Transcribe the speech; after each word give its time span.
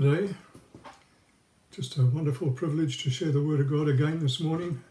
Good 0.00 0.28
day. 0.28 0.34
Just 1.72 1.98
a 1.98 2.06
wonderful 2.06 2.52
privilege 2.52 3.02
to 3.02 3.10
share 3.10 3.32
the 3.32 3.42
Word 3.42 3.60
of 3.60 3.68
God 3.68 3.86
again 3.86 4.18
this 4.18 4.40
morning. 4.40 4.82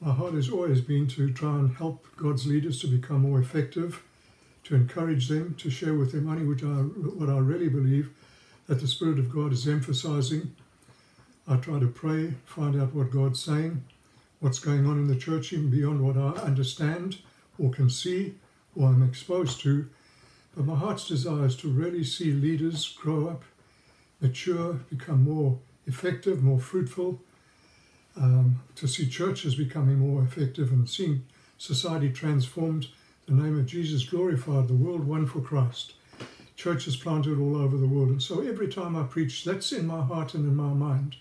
My 0.00 0.12
heart 0.12 0.34
has 0.34 0.48
always 0.48 0.80
been 0.80 1.08
to 1.08 1.32
try 1.32 1.50
and 1.56 1.74
help 1.74 2.06
God's 2.16 2.46
leaders 2.46 2.80
to 2.80 2.86
become 2.86 3.22
more 3.22 3.40
effective, 3.40 4.04
to 4.64 4.76
encourage 4.76 5.26
them, 5.26 5.56
to 5.58 5.68
share 5.68 5.94
with 5.94 6.12
them 6.12 6.28
only 6.28 6.44
which 6.44 6.62
I, 6.62 6.66
what 6.66 7.28
I 7.28 7.38
really 7.38 7.68
believe 7.68 8.10
that 8.68 8.78
the 8.78 8.86
Spirit 8.86 9.18
of 9.18 9.34
God 9.34 9.52
is 9.52 9.66
emphasizing. 9.66 10.54
I 11.48 11.56
try 11.56 11.80
to 11.80 11.88
pray, 11.88 12.34
find 12.44 12.80
out 12.80 12.94
what 12.94 13.10
God's 13.10 13.42
saying, 13.42 13.82
what's 14.38 14.60
going 14.60 14.86
on 14.86 14.96
in 14.98 15.08
the 15.08 15.16
church, 15.16 15.52
even 15.52 15.70
beyond 15.70 16.06
what 16.06 16.16
I 16.16 16.40
understand 16.42 17.18
or 17.58 17.72
can 17.72 17.90
see 17.90 18.36
or 18.76 18.90
I'm 18.90 19.02
exposed 19.02 19.60
to. 19.62 19.88
But 20.54 20.66
my 20.66 20.76
heart's 20.76 21.08
desire 21.08 21.46
is 21.46 21.56
to 21.56 21.68
really 21.68 22.04
see 22.04 22.30
leaders 22.32 22.96
grow 22.96 23.26
up, 23.26 23.42
mature, 24.20 24.74
become 24.74 25.24
more 25.24 25.58
effective, 25.86 26.42
more 26.42 26.60
fruitful, 26.60 27.20
um, 28.16 28.62
to 28.76 28.86
see 28.86 29.08
churches 29.08 29.54
becoming 29.54 29.98
more 29.98 30.22
effective 30.22 30.70
and 30.72 30.88
seeing 30.88 31.24
society 31.58 32.10
transformed, 32.10 32.88
the 33.26 33.34
name 33.34 33.58
of 33.58 33.66
Jesus 33.66 34.04
glorified, 34.04 34.68
the 34.68 34.74
world 34.74 35.06
won 35.06 35.26
for 35.26 35.40
Christ. 35.40 35.94
Churches 36.56 36.96
planted 36.96 37.38
all 37.38 37.56
over 37.56 37.76
the 37.76 37.86
world. 37.86 38.10
And 38.10 38.22
so 38.22 38.40
every 38.40 38.68
time 38.68 38.96
I 38.96 39.04
preach, 39.04 39.44
that's 39.44 39.72
in 39.72 39.86
my 39.86 40.02
heart 40.02 40.34
and 40.34 40.44
in 40.44 40.56
my 40.56 40.72
mind. 40.72 41.16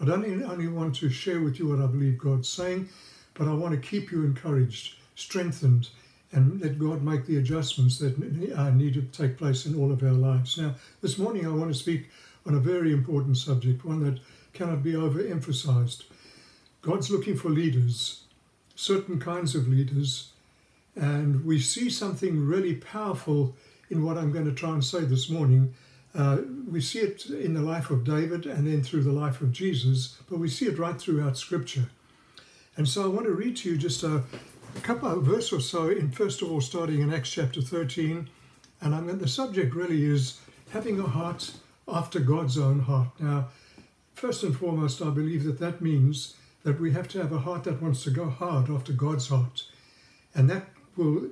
I 0.00 0.04
don't 0.04 0.42
only 0.42 0.68
want 0.68 0.96
to 0.96 1.08
share 1.08 1.40
with 1.40 1.58
you 1.58 1.68
what 1.68 1.80
I 1.80 1.86
believe 1.86 2.18
God's 2.18 2.48
saying, 2.48 2.88
but 3.34 3.48
I 3.48 3.54
want 3.54 3.74
to 3.74 3.88
keep 3.88 4.10
you 4.10 4.24
encouraged, 4.24 4.96
strengthened, 5.14 5.88
and 6.32 6.60
let 6.60 6.78
God 6.78 7.02
make 7.02 7.26
the 7.26 7.36
adjustments 7.36 7.98
that 7.98 8.18
need 8.18 8.94
to 8.94 9.02
take 9.02 9.38
place 9.38 9.66
in 9.66 9.78
all 9.80 9.92
of 9.92 10.02
our 10.02 10.10
lives. 10.10 10.58
Now, 10.58 10.74
this 11.00 11.16
morning 11.16 11.46
I 11.46 11.50
want 11.50 11.72
to 11.72 11.78
speak 11.78 12.10
on 12.46 12.54
a 12.54 12.60
very 12.60 12.92
important 12.92 13.36
subject, 13.36 13.84
one 13.84 14.04
that 14.04 14.20
cannot 14.52 14.82
be 14.82 14.92
overemphasized. 14.92 16.04
God's 16.82 17.10
looking 17.10 17.36
for 17.36 17.48
leaders, 17.48 18.24
certain 18.74 19.18
kinds 19.18 19.54
of 19.54 19.68
leaders, 19.68 20.32
and 20.96 21.44
we 21.44 21.58
see 21.58 21.90
something 21.90 22.46
really 22.46 22.74
powerful 22.74 23.56
in 23.90 24.04
what 24.04 24.18
I'm 24.18 24.32
going 24.32 24.44
to 24.44 24.52
try 24.52 24.70
and 24.70 24.84
say 24.84 25.00
this 25.00 25.28
morning. 25.28 25.74
Uh, 26.14 26.38
we 26.70 26.80
see 26.80 27.00
it 27.00 27.26
in 27.26 27.54
the 27.54 27.62
life 27.62 27.90
of 27.90 28.04
David 28.04 28.46
and 28.46 28.66
then 28.66 28.82
through 28.82 29.02
the 29.02 29.12
life 29.12 29.40
of 29.40 29.50
Jesus, 29.50 30.18
but 30.30 30.38
we 30.38 30.48
see 30.48 30.66
it 30.66 30.78
right 30.78 30.98
throughout 31.00 31.36
Scripture. 31.36 31.88
And 32.76 32.88
so 32.88 33.04
I 33.04 33.06
want 33.06 33.26
to 33.26 33.32
read 33.32 33.56
to 33.58 33.70
you 33.70 33.76
just 33.76 34.02
a, 34.02 34.22
couple 34.82 35.08
of 35.08 35.22
verses 35.22 35.52
or 35.52 35.60
so, 35.60 35.88
in 35.88 36.10
first 36.10 36.42
of 36.42 36.50
all, 36.50 36.60
starting 36.60 37.00
in 37.00 37.14
Acts 37.14 37.30
chapter 37.30 37.62
13. 37.62 38.28
And 38.80 38.94
I'm, 38.94 39.18
the 39.18 39.28
subject 39.28 39.72
really 39.72 40.04
is 40.04 40.40
having 40.70 40.98
a 40.98 41.06
heart 41.06 41.52
after 41.86 42.20
God's 42.20 42.58
own 42.58 42.80
heart. 42.80 43.08
Now, 43.18 43.48
first 44.14 44.42
and 44.42 44.56
foremost, 44.56 45.02
I 45.02 45.10
believe 45.10 45.44
that 45.44 45.58
that 45.58 45.80
means 45.80 46.34
that 46.62 46.80
we 46.80 46.92
have 46.92 47.08
to 47.08 47.18
have 47.18 47.32
a 47.32 47.38
heart 47.38 47.64
that 47.64 47.82
wants 47.82 48.02
to 48.04 48.10
go 48.10 48.28
hard 48.28 48.70
after 48.70 48.92
God's 48.92 49.28
heart. 49.28 49.64
And 50.34 50.48
that 50.50 50.66
will 50.96 51.26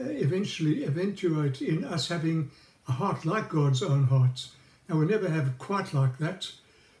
uh, 0.00 0.04
eventually 0.04 0.84
eventuate 0.84 1.60
in 1.60 1.84
us 1.84 2.08
having 2.08 2.50
a 2.88 2.92
heart 2.92 3.24
like 3.24 3.48
God's 3.48 3.82
own 3.82 4.04
heart. 4.04 4.48
Now, 4.88 4.96
we'll 4.96 5.08
never 5.08 5.28
have 5.28 5.58
quite 5.58 5.94
like 5.94 6.18
that, 6.18 6.50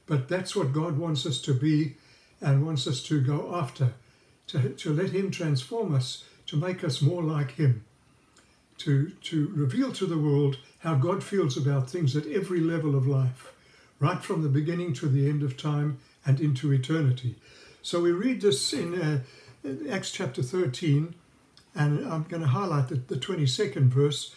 but 0.06 0.28
that's 0.28 0.54
what 0.54 0.72
God 0.72 0.98
wants 0.98 1.26
us 1.26 1.40
to 1.42 1.54
be 1.54 1.94
and 2.40 2.66
wants 2.66 2.86
us 2.86 3.02
to 3.04 3.20
go 3.20 3.54
after, 3.54 3.94
to, 4.48 4.70
to 4.70 4.92
let 4.92 5.10
Him 5.10 5.30
transform 5.30 5.94
us, 5.94 6.24
to 6.46 6.56
make 6.56 6.84
us 6.84 7.00
more 7.00 7.22
like 7.22 7.52
Him, 7.52 7.84
to, 8.78 9.10
to 9.22 9.50
reveal 9.54 9.92
to 9.92 10.06
the 10.06 10.18
world 10.18 10.58
how 10.82 10.96
God 10.96 11.22
feels 11.22 11.56
about 11.56 11.88
things 11.88 12.16
at 12.16 12.26
every 12.26 12.60
level 12.60 12.96
of 12.96 13.06
life, 13.06 13.52
right 14.00 14.22
from 14.22 14.42
the 14.42 14.48
beginning 14.48 14.92
to 14.94 15.08
the 15.08 15.28
end 15.28 15.42
of 15.42 15.56
time 15.56 15.98
and 16.26 16.40
into 16.40 16.72
eternity. 16.72 17.36
So 17.82 18.00
we 18.00 18.10
read 18.10 18.40
this 18.40 18.72
in 18.72 19.00
uh, 19.00 19.20
Acts 19.88 20.10
chapter 20.10 20.42
13, 20.42 21.14
and 21.74 22.06
I'm 22.12 22.24
going 22.24 22.42
to 22.42 22.48
highlight 22.48 22.88
the, 22.88 22.96
the 22.96 23.16
22nd 23.16 23.88
verse. 23.88 24.34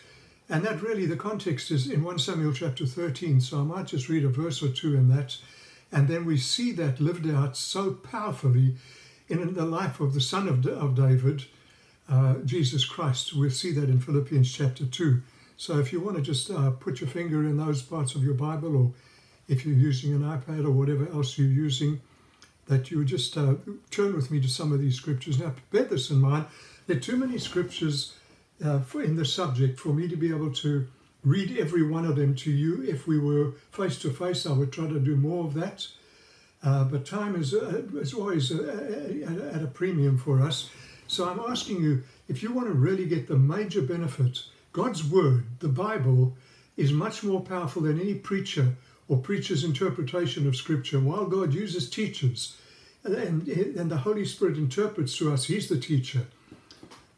And 0.47 0.63
that 0.63 0.83
really, 0.83 1.07
the 1.07 1.15
context 1.15 1.71
is 1.71 1.89
in 1.89 2.03
1 2.03 2.19
Samuel 2.19 2.53
chapter 2.53 2.85
13, 2.85 3.41
so 3.41 3.59
I 3.59 3.63
might 3.63 3.87
just 3.87 4.07
read 4.07 4.23
a 4.23 4.29
verse 4.29 4.61
or 4.61 4.69
two 4.69 4.95
in 4.95 5.09
that. 5.09 5.37
And 5.91 6.07
then 6.07 6.25
we 6.25 6.37
see 6.37 6.71
that 6.73 6.99
lived 6.99 7.27
out 7.27 7.57
so 7.57 7.91
powerfully 7.91 8.75
in 9.27 9.55
the 9.55 9.65
life 9.65 9.99
of 9.99 10.13
the 10.13 10.21
son 10.21 10.47
of, 10.47 10.63
of 10.67 10.93
David, 10.93 11.45
uh, 12.07 12.35
Jesus 12.45 12.85
Christ. 12.85 13.35
We'll 13.35 13.49
see 13.49 13.71
that 13.71 13.89
in 13.89 13.99
Philippians 13.99 14.51
chapter 14.51 14.85
2. 14.85 15.23
So 15.57 15.79
if 15.79 15.93
you 15.93 15.99
want 15.99 16.17
to 16.17 16.21
just 16.21 16.51
uh, 16.51 16.71
put 16.71 17.01
your 17.01 17.09
finger 17.09 17.43
in 17.43 17.57
those 17.57 17.81
parts 17.81 18.15
of 18.15 18.23
your 18.23 18.33
Bible, 18.33 18.75
or 18.75 18.91
if 19.47 19.65
you're 19.65 19.75
using 19.75 20.13
an 20.13 20.21
iPad 20.21 20.65
or 20.65 20.71
whatever 20.71 21.07
else 21.11 21.37
you're 21.37 21.47
using, 21.47 22.01
that 22.67 22.91
you 22.91 23.05
just 23.05 23.37
uh, 23.37 23.55
turn 23.91 24.15
with 24.15 24.31
me 24.31 24.41
to 24.41 24.47
some 24.47 24.71
of 24.73 24.79
these 24.79 24.95
scriptures. 24.95 25.39
Now, 25.39 25.53
bear 25.71 25.83
this 25.83 26.09
in 26.09 26.19
mind. 26.19 26.45
There 26.87 26.97
are 26.97 26.99
too 26.99 27.15
many 27.15 27.37
scriptures 27.37 28.15
uh, 28.63 28.79
for, 28.79 29.01
in 29.01 29.15
this 29.15 29.33
subject 29.33 29.79
for 29.79 29.89
me 29.89 30.07
to 30.07 30.15
be 30.15 30.29
able 30.29 30.51
to 30.53 30.87
read 31.23 31.57
every 31.57 31.83
one 31.83 32.05
of 32.05 32.15
them 32.15 32.35
to 32.35 32.51
you. 32.51 32.83
If 32.83 33.07
we 33.07 33.19
were 33.19 33.53
face 33.71 33.97
to 33.99 34.11
face, 34.11 34.45
I 34.45 34.51
would 34.51 34.71
try 34.71 34.87
to 34.87 34.99
do 34.99 35.15
more 35.15 35.45
of 35.45 35.53
that. 35.55 35.87
Uh, 36.63 36.83
but 36.83 37.05
time 37.05 37.35
is, 37.35 37.53
uh, 37.53 37.83
is 37.93 38.13
always 38.13 38.51
uh, 38.51 39.53
at 39.53 39.61
a 39.61 39.67
premium 39.67 40.17
for 40.17 40.41
us. 40.41 40.69
So 41.07 41.29
I'm 41.29 41.39
asking 41.39 41.83
you, 41.83 42.03
if 42.27 42.41
you 42.41 42.51
want 42.51 42.67
to 42.67 42.73
really 42.73 43.05
get 43.05 43.27
the 43.27 43.37
major 43.37 43.81
benefit 43.81 44.39
God's 44.75 45.05
Word, 45.05 45.45
the 45.59 45.69
Bible, 45.69 46.35
is 46.75 46.91
much 46.91 47.23
more 47.23 47.39
powerful 47.39 47.83
than 47.83 47.97
any 47.97 48.13
preacher 48.13 48.75
or 49.07 49.15
preacher's 49.17 49.63
interpretation 49.63 50.45
of 50.49 50.57
Scripture. 50.57 50.99
While 50.99 51.27
God 51.27 51.53
uses 51.53 51.89
teachers 51.89 52.57
and, 53.05 53.47
and 53.47 53.89
the 53.89 53.99
Holy 53.99 54.25
Spirit 54.25 54.57
interprets 54.57 55.17
to 55.19 55.31
us, 55.31 55.45
He's 55.45 55.69
the 55.69 55.79
teacher. 55.79 56.27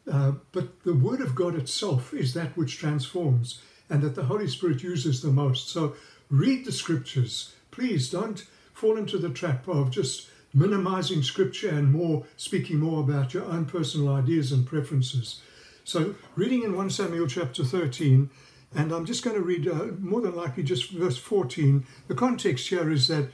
Uh, 0.08 0.34
but 0.52 0.84
the 0.84 0.94
Word 0.94 1.20
of 1.20 1.34
God 1.34 1.56
itself 1.56 2.14
is 2.14 2.32
that 2.34 2.56
which 2.56 2.78
transforms 2.78 3.60
and 3.90 4.02
that 4.02 4.14
the 4.14 4.26
Holy 4.26 4.46
Spirit 4.46 4.84
uses 4.84 5.20
the 5.20 5.32
most. 5.32 5.68
So 5.68 5.96
read 6.30 6.64
the 6.64 6.70
Scriptures. 6.70 7.56
Please 7.72 8.08
don't 8.08 8.46
fall 8.72 8.96
into 8.96 9.18
the 9.18 9.30
trap 9.30 9.66
of 9.66 9.90
just 9.90 10.28
minimizing 10.54 11.24
Scripture 11.24 11.70
and 11.70 11.90
more 11.90 12.24
speaking 12.36 12.78
more 12.78 13.00
about 13.00 13.34
your 13.34 13.46
own 13.46 13.64
personal 13.64 14.14
ideas 14.14 14.52
and 14.52 14.64
preferences. 14.64 15.40
So, 15.88 16.16
reading 16.36 16.64
in 16.64 16.76
1 16.76 16.90
Samuel 16.90 17.26
chapter 17.26 17.64
13, 17.64 18.28
and 18.74 18.92
I'm 18.92 19.06
just 19.06 19.24
going 19.24 19.36
to 19.36 19.42
read 19.42 19.66
uh, 19.66 19.86
more 19.98 20.20
than 20.20 20.36
likely 20.36 20.62
just 20.62 20.90
verse 20.90 21.16
14. 21.16 21.86
The 22.08 22.14
context 22.14 22.68
here 22.68 22.92
is 22.92 23.08
that 23.08 23.30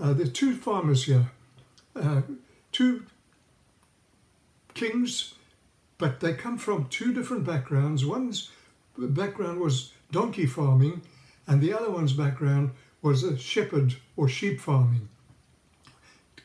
uh, 0.00 0.14
there 0.14 0.26
are 0.26 0.30
two 0.30 0.56
farmers 0.56 1.04
here, 1.04 1.30
uh, 1.94 2.22
two 2.72 3.04
kings, 4.72 5.34
but 5.98 6.20
they 6.20 6.32
come 6.32 6.56
from 6.56 6.88
two 6.88 7.12
different 7.12 7.44
backgrounds. 7.44 8.06
One's 8.06 8.50
background 8.96 9.60
was 9.60 9.92
donkey 10.10 10.46
farming, 10.46 11.02
and 11.46 11.60
the 11.60 11.74
other 11.74 11.90
one's 11.90 12.14
background 12.14 12.70
was 13.02 13.24
a 13.24 13.36
shepherd 13.36 13.96
or 14.16 14.26
sheep 14.26 14.58
farming. 14.58 15.10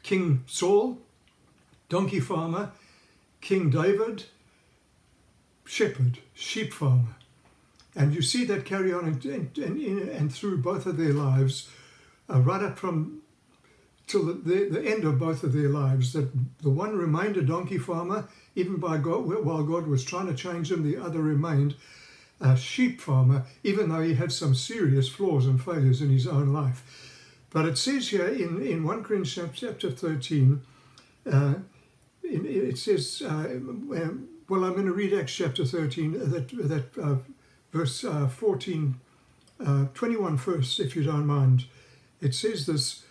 King 0.04 0.44
Saul, 0.48 0.98
donkey 1.88 2.20
farmer, 2.20 2.74
King 3.40 3.70
David, 3.70 4.26
shepherd, 5.66 6.20
sheep 6.34 6.74
farmer. 6.74 7.16
And 7.96 8.14
you 8.14 8.22
see 8.22 8.46
that 8.46 8.66
carry 8.66 8.94
on 8.94 9.06
and, 9.06 9.26
and, 9.26 9.58
and, 9.58 10.10
and 10.10 10.34
through 10.34 10.58
both 10.58 10.86
of 10.86 10.98
their 10.98 11.14
lives, 11.14 11.70
uh, 12.30 12.40
right 12.40 12.62
up 12.62 12.78
from 12.78 13.22
till 14.08 14.26
the, 14.26 14.34
the, 14.34 14.70
the, 14.70 14.86
end 14.88 15.04
of 15.04 15.18
both 15.18 15.44
of 15.44 15.54
their 15.54 15.70
lives, 15.70 16.14
that 16.14 16.30
the 16.62 16.70
one 16.70 16.96
remained 16.96 17.38
a 17.38 17.42
donkey 17.42 17.78
farmer, 17.78 18.28
even 18.56 18.78
by 18.78 18.98
God, 18.98 19.26
while 19.26 19.64
God 19.64 19.88
was 19.88 20.04
trying 20.04 20.28
to 20.28 20.36
change 20.36 20.72
him, 20.72 20.84
the 20.84 20.98
other 20.98 21.22
remained 21.22 21.76
a 22.40 22.56
sheep 22.56 23.02
farmer, 23.02 23.46
even 23.64 23.90
though 23.90 24.02
he 24.02 24.14
had 24.14 24.32
some 24.32 24.54
serious 24.54 25.10
flaws 25.10 25.46
and 25.46 25.64
failures 25.64 26.02
in 26.02 26.10
his 26.10 26.28
own 26.28 26.54
life. 26.54 26.84
But 27.50 27.66
it 27.66 27.78
says 27.78 28.10
here 28.10 28.28
in, 28.28 28.62
in 28.62 28.84
1 28.84 29.04
Corinthians 29.04 29.54
chapter 29.56 29.90
13, 29.90 30.62
uh, 31.32 31.54
it 32.22 32.78
says, 32.78 33.24
uh, 33.26 33.48
well, 34.48 34.64
I'm 34.64 34.74
going 34.74 34.86
to 34.86 34.94
read 34.94 35.14
Acts 35.14 35.34
chapter 35.34 35.66
13, 35.66 36.22
uh, 36.22 36.26
that, 36.26 36.50
that 36.70 37.04
uh, 37.04 37.16
verse 37.72 38.04
uh, 38.04 38.28
14, 38.28 38.96
uh, 39.66 39.86
21 39.94 40.38
first, 40.38 40.80
if 40.80 40.96
you 40.96 41.04
don't 41.04 41.26
mind. 41.26 41.66
It 42.22 42.36
says 42.36 42.68
this 42.68 43.04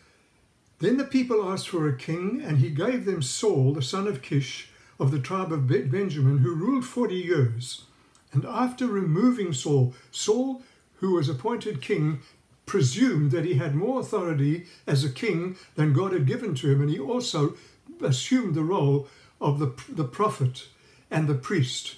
Then 0.78 0.96
the 0.96 1.04
people 1.04 1.50
asked 1.50 1.68
for 1.68 1.88
a 1.88 1.96
king, 1.96 2.40
and 2.44 2.58
he 2.58 2.70
gave 2.70 3.04
them 3.04 3.20
Saul, 3.20 3.72
the 3.72 3.82
son 3.82 4.06
of 4.06 4.22
Kish, 4.22 4.68
of 5.00 5.10
the 5.10 5.18
tribe 5.18 5.52
of 5.52 5.66
Benjamin, 5.66 6.38
who 6.38 6.54
ruled 6.54 6.84
40 6.84 7.16
years. 7.16 7.84
And 8.32 8.44
after 8.44 8.86
removing 8.86 9.52
Saul, 9.52 9.92
Saul, 10.12 10.62
who 10.96 11.14
was 11.14 11.28
appointed 11.28 11.82
king, 11.82 12.20
presumed 12.64 13.32
that 13.32 13.44
he 13.44 13.54
had 13.54 13.74
more 13.74 14.00
authority 14.00 14.66
as 14.86 15.04
a 15.04 15.10
king 15.10 15.56
than 15.74 15.92
God 15.92 16.12
had 16.12 16.26
given 16.26 16.54
to 16.56 16.70
him, 16.70 16.80
and 16.80 16.90
he 16.90 16.98
also 16.98 17.56
assumed 18.00 18.54
the 18.54 18.62
role 18.62 19.08
of 19.40 19.58
the, 19.58 19.74
the 19.88 20.04
prophet 20.04 20.68
and 21.14 21.28
the 21.28 21.34
priest. 21.34 21.94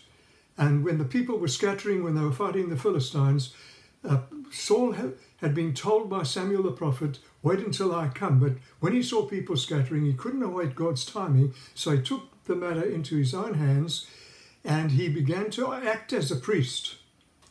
And 0.59 0.85
when 0.85 0.99
the 0.99 1.05
people 1.05 1.39
were 1.39 1.49
scattering, 1.49 2.05
when 2.05 2.15
they 2.15 2.21
were 2.21 2.33
fighting 2.33 2.69
the 2.69 2.77
Philistines, 2.77 3.55
uh, 4.07 4.19
Saul 4.53 4.93
had 5.39 5.55
been 5.55 5.73
told 5.73 6.11
by 6.11 6.23
Samuel 6.23 6.63
the 6.63 6.71
prophet, 6.71 7.19
Wait 7.43 7.61
until 7.61 7.95
I 7.95 8.09
come. 8.09 8.39
But 8.39 8.53
when 8.81 8.93
he 8.93 9.03
saw 9.03 9.25
people 9.25 9.57
scattering, 9.57 10.05
he 10.05 10.13
couldn't 10.13 10.43
await 10.43 10.75
God's 10.75 11.05
timing. 11.05 11.55
So 11.75 11.93
he 11.93 12.03
took 12.03 12.45
the 12.45 12.57
matter 12.57 12.83
into 12.83 13.17
his 13.17 13.33
own 13.33 13.55
hands 13.55 14.07
and 14.65 14.91
he 14.91 15.09
began 15.09 15.51
to 15.53 15.73
act 15.73 16.13
as 16.13 16.31
a 16.31 16.37
priest, 16.37 16.97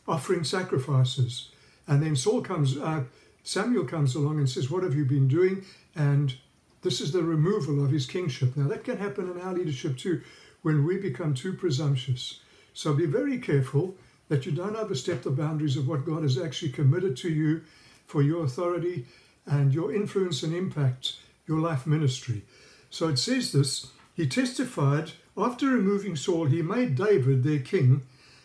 offering 0.07 0.43
sacrifices. 0.43 1.49
And 1.87 2.03
then 2.03 2.15
Saul 2.15 2.41
comes, 2.41 2.77
uh, 2.77 3.05
Samuel 3.43 3.85
comes 3.85 4.13
along 4.13 4.37
and 4.37 4.49
says, 4.49 4.69
What 4.69 4.83
have 4.83 4.95
you 4.95 5.05
been 5.05 5.27
doing? 5.27 5.65
And 5.95 6.35
this 6.83 7.01
is 7.01 7.11
the 7.11 7.23
removal 7.23 7.83
of 7.83 7.91
his 7.91 8.05
kingship. 8.05 8.55
Now, 8.55 8.67
that 8.67 8.83
can 8.83 8.97
happen 8.97 9.31
in 9.31 9.41
our 9.41 9.53
leadership 9.53 9.97
too 9.97 10.21
when 10.65 10.83
we 10.83 10.97
become 10.97 11.35
too 11.35 11.53
presumptuous. 11.53 12.39
So 12.73 12.91
be 12.91 13.05
very 13.05 13.37
careful 13.37 13.93
that 14.29 14.47
you 14.47 14.51
don't 14.51 14.75
overstep 14.75 15.21
the 15.21 15.29
boundaries 15.29 15.77
of 15.77 15.87
what 15.87 16.07
God 16.07 16.23
has 16.23 16.39
actually 16.39 16.71
committed 16.71 17.15
to 17.17 17.29
you 17.29 17.61
for 18.07 18.23
your 18.23 18.43
authority 18.43 19.05
and 19.45 19.71
your 19.71 19.93
influence 19.93 20.41
and 20.41 20.55
impact, 20.55 21.17
your 21.47 21.59
life 21.59 21.85
ministry. 21.85 22.41
So 22.89 23.09
it 23.09 23.19
says 23.19 23.51
this 23.51 23.91
He 24.15 24.25
testified, 24.25 25.11
after 25.37 25.67
removing 25.67 26.15
Saul, 26.15 26.45
he 26.45 26.63
made 26.63 26.95
David 26.95 27.43
their 27.43 27.59
king. 27.59 28.01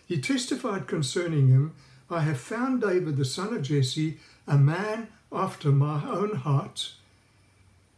He 0.06 0.20
testified 0.20 0.86
concerning 0.86 1.48
him, 1.48 1.72
I 2.10 2.20
have 2.20 2.38
found 2.38 2.82
David 2.82 3.16
the 3.16 3.24
son 3.24 3.54
of 3.54 3.62
Jesse, 3.62 4.18
a 4.46 4.58
man 4.58 5.08
after 5.32 5.72
my 5.72 6.06
own 6.06 6.34
heart. 6.34 6.92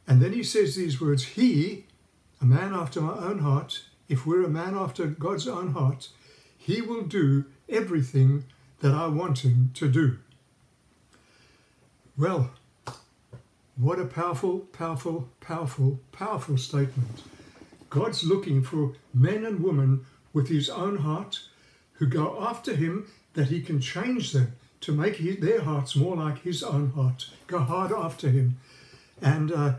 And 0.06 0.22
then 0.22 0.32
he 0.32 0.44
says 0.44 0.76
these 0.76 1.00
words 1.00 1.24
He, 1.24 1.86
a 2.40 2.44
man 2.44 2.72
after 2.72 3.00
my 3.00 3.14
own 3.14 3.40
heart, 3.40 3.82
if 4.12 4.26
we're 4.26 4.44
a 4.44 4.48
man 4.50 4.76
after 4.76 5.06
God's 5.06 5.48
own 5.48 5.72
heart, 5.72 6.10
he 6.58 6.82
will 6.82 7.04
do 7.04 7.46
everything 7.66 8.44
that 8.80 8.92
I 8.92 9.06
want 9.06 9.38
him 9.38 9.70
to 9.72 9.88
do. 9.88 10.18
Well, 12.18 12.50
what 13.74 13.98
a 13.98 14.04
powerful, 14.04 14.58
powerful, 14.58 15.30
powerful, 15.40 15.98
powerful 16.12 16.58
statement. 16.58 17.22
God's 17.88 18.22
looking 18.22 18.62
for 18.62 18.92
men 19.14 19.46
and 19.46 19.64
women 19.64 20.04
with 20.34 20.48
his 20.48 20.68
own 20.68 20.98
heart 20.98 21.40
who 21.94 22.06
go 22.06 22.36
after 22.38 22.76
him 22.76 23.10
that 23.32 23.48
he 23.48 23.62
can 23.62 23.80
change 23.80 24.32
them 24.32 24.52
to 24.82 24.92
make 24.92 25.16
his, 25.16 25.38
their 25.38 25.62
hearts 25.62 25.96
more 25.96 26.16
like 26.16 26.42
his 26.42 26.62
own 26.62 26.90
heart. 26.90 27.30
Go 27.46 27.60
hard 27.60 27.92
after 27.92 28.28
him. 28.28 28.58
And 29.22 29.50
uh, 29.52 29.74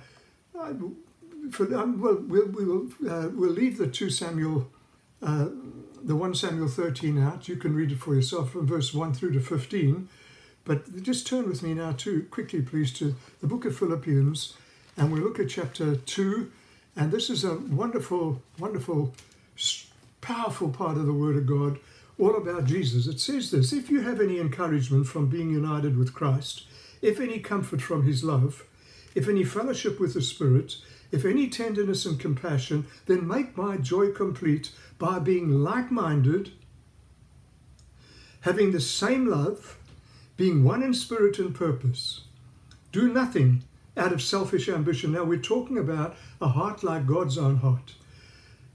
for, 1.52 1.64
um, 1.76 2.02
well, 2.02 2.20
we'll, 2.28 2.48
we'll, 2.48 2.88
uh, 3.10 3.30
we'll 3.30 3.52
leave 3.52 3.78
the 3.78 3.88
2 3.88 4.10
Samuel, 4.10 4.70
uh, 5.22 5.48
the 6.04 6.16
1 6.16 6.36
Samuel 6.36 6.68
13 6.68 7.22
out. 7.22 7.48
You 7.48 7.56
can 7.56 7.76
read 7.76 7.92
it 7.92 8.00
for 8.00 8.16
yourself 8.16 8.52
from 8.52 8.68
verse 8.68 8.94
1 8.94 9.14
through 9.14 9.34
to 9.34 9.40
15. 9.40 10.08
But 10.66 11.04
just 11.04 11.28
turn 11.28 11.48
with 11.48 11.62
me 11.62 11.74
now 11.74 11.92
to 11.98 12.24
quickly, 12.32 12.62
please, 12.62 12.94
to 12.94 13.16
the 13.42 13.48
book 13.48 13.66
of 13.66 13.78
Philippians, 13.78 14.56
and 14.96 15.12
we'll 15.12 15.22
look 15.22 15.40
at 15.40 15.50
chapter 15.50 15.96
2. 15.96 16.52
And 16.96 17.12
this 17.12 17.30
is 17.30 17.44
a 17.44 17.56
wonderful, 17.56 18.42
wonderful, 18.58 19.14
powerful 20.22 20.70
part 20.70 20.98
of 20.98 21.06
the 21.06 21.14
Word 21.14 21.36
of 21.36 21.48
God, 21.48 21.80
all 22.18 22.38
about 22.38 22.66
Jesus. 22.66 23.08
It 23.08 23.20
says 23.20 23.52
this 23.52 23.74
If 23.74 23.90
you 23.90 24.02
have 24.02 24.22
any 24.22 24.40
encouragement 24.40 25.08
from 25.08 25.28
being 25.28 25.50
united 25.50 25.98
with 25.98 26.14
Christ, 26.14 26.64
if 27.02 27.20
any 27.20 27.40
comfort 27.40 27.82
from 27.82 28.04
His 28.04 28.24
love, 28.24 28.64
if 29.16 29.28
any 29.28 29.44
fellowship 29.44 30.00
with 30.00 30.14
the 30.14 30.22
Spirit, 30.22 30.78
if 31.14 31.26
any 31.26 31.48
tenderness 31.48 32.08
and 32.08 32.20
compassion, 32.20 32.88
then 33.06 33.28
make 33.28 33.56
my 33.56 33.78
joy 33.78 34.12
complete 34.12 34.72
by 34.98 35.20
being 35.20 35.48
like 35.64 35.92
minded, 35.92 36.52
having 38.42 38.72
the 38.72 38.82
same 38.82 39.28
love, 39.28 39.78
being 40.38 40.64
one 40.64 40.82
in 40.82 40.92
spirit 40.92 41.38
and 41.38 41.54
purpose. 41.54 42.22
Do 42.92 43.14
nothing 43.14 43.62
out 43.96 44.12
of 44.12 44.24
selfish 44.24 44.68
ambition. 44.68 45.12
Now, 45.12 45.24
we're 45.24 45.38
talking 45.38 45.78
about 45.78 46.16
a 46.42 46.48
heart 46.48 46.84
like 46.84 47.06
God's 47.06 47.38
own 47.38 47.58
heart. 47.58 47.94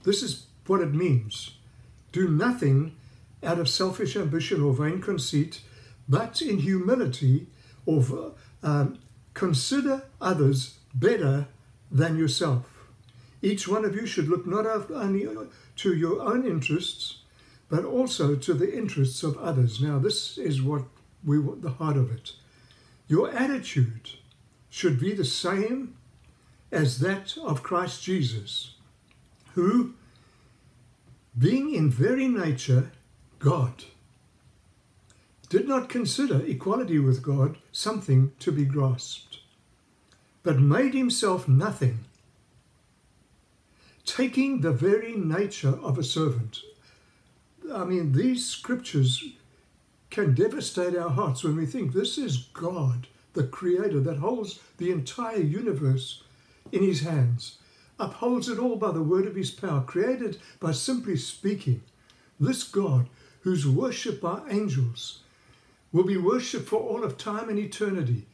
This 0.03 0.23
is 0.23 0.45
what 0.65 0.79
it 0.79 0.93
means. 0.93 1.57
Do 2.13 2.29
nothing 2.29 2.95
out 3.43 3.59
of 3.59 3.67
selfish 3.67 4.15
ambition 4.15 4.61
or 4.61 4.71
vain 4.71 5.01
conceit, 5.01 5.59
but 6.07 6.41
in 6.41 6.59
humility 6.59 7.47
or 7.85 8.31
um, 8.63 8.97
consider 9.33 10.03
others 10.21 10.77
better 10.93 11.47
than 11.91 12.17
yourself. 12.17 12.65
Each 13.41 13.67
one 13.67 13.85
of 13.85 13.95
you 13.95 14.05
should 14.05 14.27
look 14.27 14.45
not 14.45 14.65
only 14.65 15.27
to 15.77 15.95
your 15.95 16.21
own 16.21 16.45
interests, 16.45 17.19
but 17.69 17.85
also 17.85 18.35
to 18.35 18.53
the 18.53 18.75
interests 18.75 19.23
of 19.23 19.37
others. 19.37 19.81
Now, 19.81 19.99
this 19.99 20.37
is 20.37 20.61
what 20.61 20.83
we 21.23 21.39
want 21.39 21.61
the 21.61 21.71
heart 21.71 21.97
of 21.97 22.11
it. 22.11 22.33
Your 23.07 23.31
attitude 23.31 24.11
should 24.69 24.99
be 24.99 25.13
the 25.13 25.25
same 25.25 25.95
as 26.71 26.99
that 26.99 27.37
of 27.37 27.63
Christ 27.63 28.03
Jesus, 28.03 28.75
who, 29.53 29.93
being 31.37 31.73
in 31.73 31.89
very 31.89 32.27
nature 32.27 32.91
God, 33.39 33.85
did 35.49 35.67
not 35.67 35.89
consider 35.89 36.45
equality 36.45 36.99
with 36.99 37.23
God 37.23 37.57
something 37.71 38.31
to 38.39 38.51
be 38.51 38.65
grasped, 38.65 39.38
but 40.43 40.59
made 40.59 40.93
himself 40.93 41.47
nothing, 41.47 41.99
taking 44.05 44.61
the 44.61 44.71
very 44.71 45.15
nature 45.15 45.77
of 45.81 45.97
a 45.97 46.03
servant. 46.03 46.61
I 47.73 47.83
mean, 47.83 48.13
these 48.13 48.45
scriptures 48.45 49.23
can 50.09 50.33
devastate 50.33 50.95
our 50.95 51.09
hearts 51.09 51.43
when 51.43 51.55
we 51.55 51.65
think 51.65 51.93
this 51.93 52.17
is 52.17 52.49
God, 52.53 53.07
the 53.33 53.43
Creator, 53.43 53.99
that 54.01 54.17
holds 54.17 54.59
the 54.77 54.91
entire 54.91 55.39
universe 55.39 56.23
in 56.71 56.81
His 56.81 57.01
hands, 57.01 57.57
upholds 57.99 58.49
it 58.49 58.57
all 58.57 58.75
by 58.75 58.91
the 58.91 59.03
word 59.03 59.27
of 59.27 59.35
His 59.35 59.51
power, 59.51 59.81
created 59.81 60.39
by 60.59 60.71
simply 60.71 61.17
speaking. 61.17 61.81
This 62.39 62.63
God, 62.63 63.07
who's 63.41 63.67
worshipped 63.67 64.21
by 64.21 64.41
angels, 64.49 65.19
will 65.91 66.05
be 66.05 66.17
worshipped 66.17 66.67
for 66.67 66.79
all 66.79 67.03
of 67.03 67.17
time 67.17 67.49
and 67.49 67.59
eternity. 67.59 68.25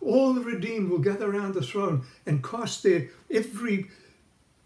All 0.00 0.32
the 0.32 0.40
redeemed 0.40 0.90
will 0.90 0.98
gather 0.98 1.30
around 1.30 1.54
the 1.54 1.62
throne 1.62 2.02
and 2.26 2.42
cast 2.42 2.82
their 2.82 3.08
every 3.30 3.88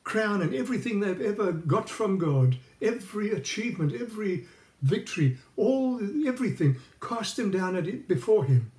crown 0.04 0.42
and 0.42 0.54
everything 0.54 1.00
they've 1.00 1.20
ever 1.20 1.52
got 1.52 1.88
from 1.88 2.18
God, 2.18 2.56
every 2.80 3.30
achievement, 3.30 3.94
every 3.98 4.46
victory, 4.82 5.38
all 5.56 5.98
everything, 6.26 6.76
cast 7.00 7.36
them 7.36 7.50
down 7.50 7.74
at 7.74 7.88
it 7.88 8.06
before 8.06 8.44
Him 8.44 8.70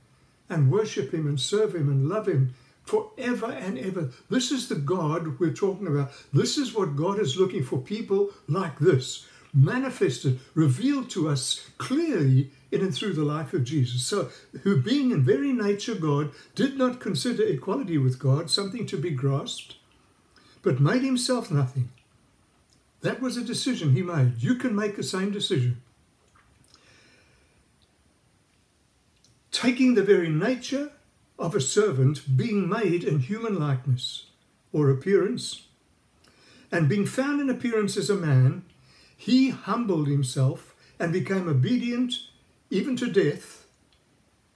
and 0.49 0.71
worship 0.71 1.13
Him 1.13 1.27
and 1.27 1.39
serve 1.39 1.75
Him 1.75 1.89
and 1.89 2.07
love 2.07 2.27
Him 2.27 2.53
forever 2.85 3.51
and 3.51 3.79
ever. 3.79 4.11
This 4.29 4.51
is 4.51 4.69
the 4.69 4.75
God 4.75 5.39
we're 5.39 5.51
talking 5.51 5.87
about. 5.87 6.11
This 6.31 6.57
is 6.57 6.73
what 6.73 6.95
God 6.95 7.19
is 7.19 7.37
looking 7.37 7.63
for 7.63 7.79
people 7.79 8.29
like 8.47 8.77
this 8.79 9.25
manifested, 9.55 10.39
revealed 10.53 11.09
to 11.09 11.29
us 11.29 11.65
clearly 11.77 12.51
in 12.75 12.81
and 12.81 12.93
through 12.93 13.13
the 13.13 13.23
life 13.23 13.53
of 13.53 13.63
Jesus. 13.63 14.05
So, 14.05 14.29
who 14.63 14.81
being 14.81 15.11
in 15.11 15.23
very 15.23 15.53
nature 15.53 15.95
God, 15.95 16.31
did 16.53 16.77
not 16.77 16.99
consider 16.99 17.43
equality 17.43 17.97
with 17.97 18.19
God 18.19 18.49
something 18.49 18.85
to 18.87 18.97
be 18.97 19.11
grasped, 19.11 19.77
but 20.61 20.79
made 20.79 21.01
himself 21.01 21.49
nothing. 21.49 21.89
That 23.01 23.21
was 23.21 23.37
a 23.37 23.43
decision 23.43 23.93
he 23.93 24.01
made. 24.01 24.43
You 24.43 24.55
can 24.55 24.75
make 24.75 24.95
the 24.95 25.03
same 25.03 25.31
decision. 25.31 25.81
Taking 29.51 29.95
the 29.95 30.03
very 30.03 30.29
nature 30.29 30.91
of 31.39 31.55
a 31.55 31.61
servant, 31.61 32.37
being 32.37 32.67
made 32.67 33.03
in 33.03 33.19
human 33.19 33.57
likeness 33.57 34.25
or 34.73 34.89
appearance, 34.89 35.67
and 36.71 36.89
being 36.89 37.05
found 37.05 37.39
in 37.39 37.49
appearance 37.49 37.95
as 37.95 38.09
a 38.09 38.15
man, 38.15 38.63
he 39.15 39.49
humbled 39.49 40.07
himself 40.07 40.75
and 40.99 41.13
became 41.13 41.47
obedient 41.47 42.13
even 42.69 42.95
to 42.97 43.11
death, 43.11 43.67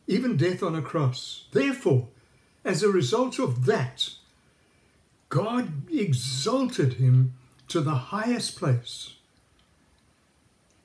even 0.07 0.37
death 0.37 0.63
on 0.63 0.75
a 0.75 0.81
cross. 0.81 1.45
Therefore, 1.51 2.07
as 2.65 2.83
a 2.83 2.89
result 2.89 3.39
of 3.39 3.65
that, 3.65 4.09
God 5.29 5.89
exalted 5.91 6.93
him 6.93 7.33
to 7.67 7.81
the 7.81 7.95
highest 7.95 8.57
place 8.57 9.15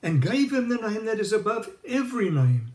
and 0.03 0.21
gave 0.21 0.53
him 0.53 0.69
the 0.69 0.77
name 0.77 1.05
that 1.05 1.19
is 1.19 1.33
above 1.33 1.69
every 1.87 2.29
name. 2.29 2.71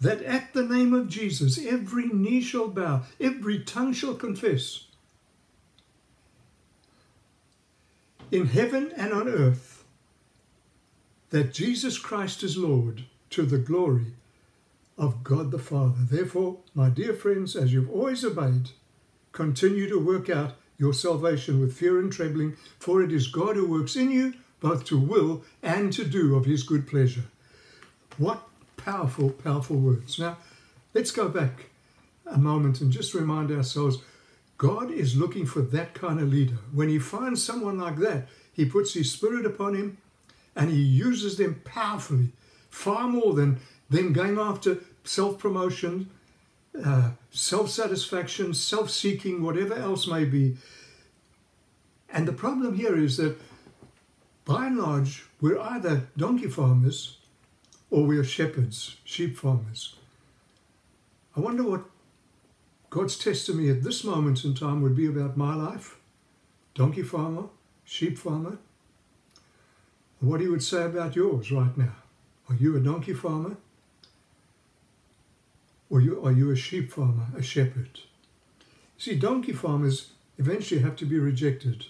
That 0.00 0.22
at 0.22 0.52
the 0.52 0.62
name 0.62 0.94
of 0.94 1.08
Jesus 1.08 1.58
every 1.58 2.06
knee 2.06 2.40
shall 2.40 2.68
bow, 2.68 3.02
every 3.20 3.58
tongue 3.58 3.92
shall 3.92 4.14
confess 4.14 4.84
in 8.30 8.46
heaven 8.46 8.92
and 8.96 9.12
on 9.12 9.28
earth 9.28 9.77
that 11.30 11.52
Jesus 11.52 11.98
Christ 11.98 12.42
is 12.42 12.56
Lord 12.56 13.04
to 13.30 13.42
the 13.42 13.58
glory 13.58 14.12
of 14.96 15.22
God 15.22 15.50
the 15.50 15.58
Father. 15.58 15.98
Therefore, 15.98 16.58
my 16.74 16.88
dear 16.88 17.14
friends, 17.14 17.54
as 17.54 17.72
you've 17.72 17.90
always 17.90 18.24
obeyed, 18.24 18.70
continue 19.32 19.88
to 19.88 19.98
work 19.98 20.28
out 20.28 20.54
your 20.78 20.94
salvation 20.94 21.60
with 21.60 21.76
fear 21.76 21.98
and 22.00 22.12
trembling, 22.12 22.56
for 22.78 23.02
it 23.02 23.12
is 23.12 23.26
God 23.28 23.56
who 23.56 23.66
works 23.66 23.96
in 23.96 24.10
you 24.10 24.34
both 24.60 24.84
to 24.86 24.98
will 24.98 25.44
and 25.62 25.92
to 25.92 26.04
do 26.04 26.34
of 26.34 26.44
his 26.44 26.62
good 26.62 26.86
pleasure. 26.86 27.24
What 28.16 28.42
Powerful, 28.78 29.30
powerful 29.30 29.76
words. 29.76 30.18
Now, 30.18 30.38
let's 30.94 31.10
go 31.10 31.28
back 31.28 31.66
a 32.24 32.38
moment 32.38 32.80
and 32.80 32.90
just 32.90 33.12
remind 33.12 33.50
ourselves 33.50 33.98
God 34.56 34.90
is 34.90 35.16
looking 35.16 35.44
for 35.46 35.60
that 35.60 35.94
kind 35.94 36.20
of 36.20 36.30
leader. 36.30 36.56
When 36.72 36.88
He 36.88 36.98
finds 36.98 37.42
someone 37.42 37.78
like 37.78 37.96
that, 37.96 38.28
He 38.52 38.64
puts 38.64 38.94
His 38.94 39.12
Spirit 39.12 39.44
upon 39.44 39.74
him 39.74 39.98
and 40.58 40.70
He 40.70 40.82
uses 40.82 41.38
them 41.38 41.62
powerfully, 41.64 42.32
far 42.68 43.08
more 43.08 43.32
than 43.32 43.60
them 43.88 44.12
going 44.12 44.38
after 44.38 44.80
self 45.04 45.38
promotion, 45.38 46.10
uh, 46.84 47.12
self 47.30 47.70
satisfaction, 47.70 48.52
self 48.52 48.90
seeking, 48.90 49.42
whatever 49.42 49.74
else 49.74 50.06
may 50.06 50.24
be. 50.24 50.56
And 52.10 52.26
the 52.26 52.32
problem 52.32 52.74
here 52.74 52.96
is 52.96 53.16
that 53.18 53.38
by 54.44 54.66
and 54.66 54.78
large, 54.78 55.24
we're 55.40 55.60
either 55.60 56.08
donkey 56.16 56.48
farmers 56.48 57.18
or 57.90 58.04
we 58.04 58.18
are 58.18 58.24
shepherds, 58.24 58.96
sheep 59.04 59.36
farmers. 59.36 59.94
I 61.36 61.40
wonder 61.40 61.62
what 61.62 61.84
God's 62.90 63.16
testimony 63.16 63.70
at 63.70 63.82
this 63.82 64.02
moment 64.02 64.44
in 64.44 64.54
time 64.54 64.82
would 64.82 64.96
be 64.96 65.06
about 65.06 65.36
my 65.36 65.54
life 65.54 65.96
donkey 66.74 67.02
farmer, 67.02 67.44
sheep 67.84 68.18
farmer. 68.18 68.58
What 70.20 70.40
he 70.40 70.48
would 70.48 70.62
say 70.62 70.84
about 70.84 71.16
yours 71.16 71.52
right 71.52 71.76
now. 71.76 71.94
Are 72.48 72.56
you 72.56 72.76
a 72.76 72.80
donkey 72.80 73.14
farmer? 73.14 73.56
Or 75.90 76.00
you, 76.00 76.24
are 76.24 76.32
you 76.32 76.50
a 76.50 76.56
sheep 76.56 76.90
farmer, 76.92 77.26
a 77.36 77.42
shepherd? 77.42 78.00
See, 78.98 79.16
donkey 79.16 79.52
farmers 79.52 80.10
eventually 80.38 80.80
have 80.80 80.96
to 80.96 81.06
be 81.06 81.18
rejected 81.18 81.86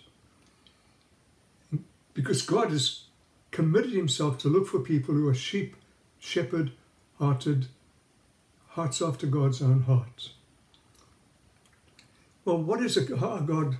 because 2.15 2.43
God 2.43 2.71
has 2.71 3.03
committed 3.51 3.93
himself 3.93 4.39
to 4.39 4.49
look 4.49 4.67
for 4.67 4.81
people 4.81 5.15
who 5.15 5.29
are 5.29 5.35
sheep, 5.35 5.77
shepherd 6.19 6.73
hearted, 7.19 7.67
hearts 8.71 9.01
after 9.01 9.27
God's 9.27 9.63
own 9.63 9.83
heart. 9.83 10.31
Well, 12.45 12.59
what 12.59 12.83
is 12.83 12.97
a 12.97 13.03
God, 13.03 13.77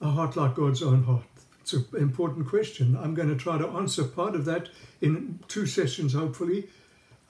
a 0.00 0.10
heart 0.10 0.36
like 0.36 0.54
God's 0.54 0.82
own 0.82 1.04
heart? 1.04 1.24
It's 1.64 1.72
an 1.72 1.86
important 1.96 2.46
question. 2.46 2.94
I'm 2.94 3.14
going 3.14 3.30
to 3.30 3.36
try 3.36 3.56
to 3.56 3.66
answer 3.68 4.04
part 4.04 4.34
of 4.34 4.44
that 4.44 4.68
in 5.00 5.40
two 5.48 5.64
sessions, 5.64 6.12
hopefully. 6.12 6.68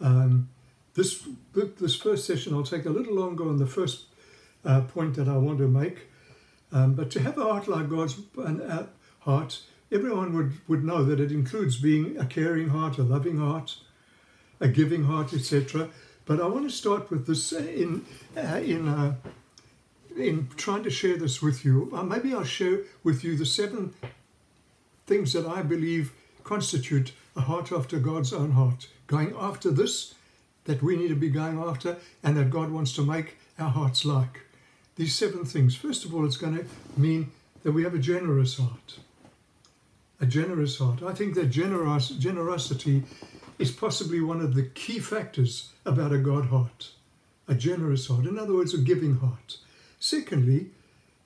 Um, 0.00 0.48
this 0.94 1.24
this 1.54 1.94
first 1.94 2.26
session, 2.26 2.52
I'll 2.52 2.64
take 2.64 2.84
a 2.84 2.90
little 2.90 3.14
longer 3.14 3.48
on 3.48 3.58
the 3.58 3.66
first 3.68 4.06
uh, 4.64 4.80
point 4.80 5.14
that 5.14 5.28
I 5.28 5.36
want 5.36 5.58
to 5.58 5.68
make. 5.68 6.08
Um, 6.72 6.94
but 6.94 7.12
to 7.12 7.20
have 7.20 7.38
a 7.38 7.44
heart 7.44 7.68
like 7.68 7.88
God's 7.88 8.18
uh, 8.36 8.86
heart, 9.20 9.60
everyone 9.92 10.34
would, 10.34 10.54
would 10.66 10.82
know 10.82 11.04
that 11.04 11.20
it 11.20 11.30
includes 11.30 11.76
being 11.76 12.18
a 12.18 12.26
caring 12.26 12.70
heart, 12.70 12.98
a 12.98 13.04
loving 13.04 13.38
heart, 13.38 13.76
a 14.58 14.66
giving 14.66 15.04
heart, 15.04 15.32
etc. 15.32 15.90
But 16.26 16.40
I 16.40 16.48
want 16.48 16.68
to 16.68 16.76
start 16.76 17.08
with 17.08 17.28
this 17.28 17.52
in 17.52 18.04
uh, 18.36 18.60
in 18.64 18.88
uh, 18.88 19.14
in 20.16 20.48
trying 20.56 20.82
to 20.82 20.90
share 20.90 21.16
this 21.16 21.40
with 21.40 21.64
you. 21.64 21.92
Uh, 21.94 22.02
maybe 22.02 22.34
I'll 22.34 22.42
share 22.42 22.80
with 23.04 23.22
you 23.22 23.36
the 23.36 23.46
seven 23.46 23.94
things 25.06 25.32
that 25.32 25.46
I 25.46 25.62
believe 25.62 26.12
constitute 26.42 27.12
a 27.36 27.42
heart 27.42 27.72
after 27.72 27.98
God's 27.98 28.32
own 28.32 28.52
heart. 28.52 28.88
Going 29.06 29.34
after 29.38 29.70
this 29.70 30.14
that 30.64 30.82
we 30.82 30.96
need 30.96 31.08
to 31.08 31.14
be 31.14 31.28
going 31.28 31.58
after 31.58 31.96
and 32.22 32.36
that 32.36 32.50
God 32.50 32.70
wants 32.70 32.92
to 32.94 33.04
make 33.04 33.36
our 33.58 33.70
hearts 33.70 34.04
like. 34.04 34.40
These 34.96 35.14
seven 35.14 35.44
things. 35.44 35.74
First 35.74 36.04
of 36.04 36.14
all, 36.14 36.24
it's 36.24 36.36
going 36.36 36.56
to 36.56 36.66
mean 36.96 37.32
that 37.62 37.72
we 37.72 37.82
have 37.82 37.94
a 37.94 37.98
generous 37.98 38.58
heart. 38.58 38.98
A 40.20 40.26
generous 40.26 40.78
heart. 40.78 41.02
I 41.02 41.12
think 41.12 41.34
that 41.34 41.50
generos- 41.50 42.18
generosity 42.18 43.02
is 43.58 43.72
possibly 43.72 44.20
one 44.20 44.40
of 44.40 44.54
the 44.54 44.62
key 44.62 45.00
factors 45.00 45.72
about 45.84 46.12
a 46.12 46.18
God 46.18 46.46
heart. 46.46 46.90
A 47.48 47.54
generous 47.54 48.06
heart. 48.06 48.26
In 48.26 48.38
other 48.38 48.54
words, 48.54 48.72
a 48.72 48.78
giving 48.78 49.16
heart. 49.16 49.58
Secondly, 49.98 50.70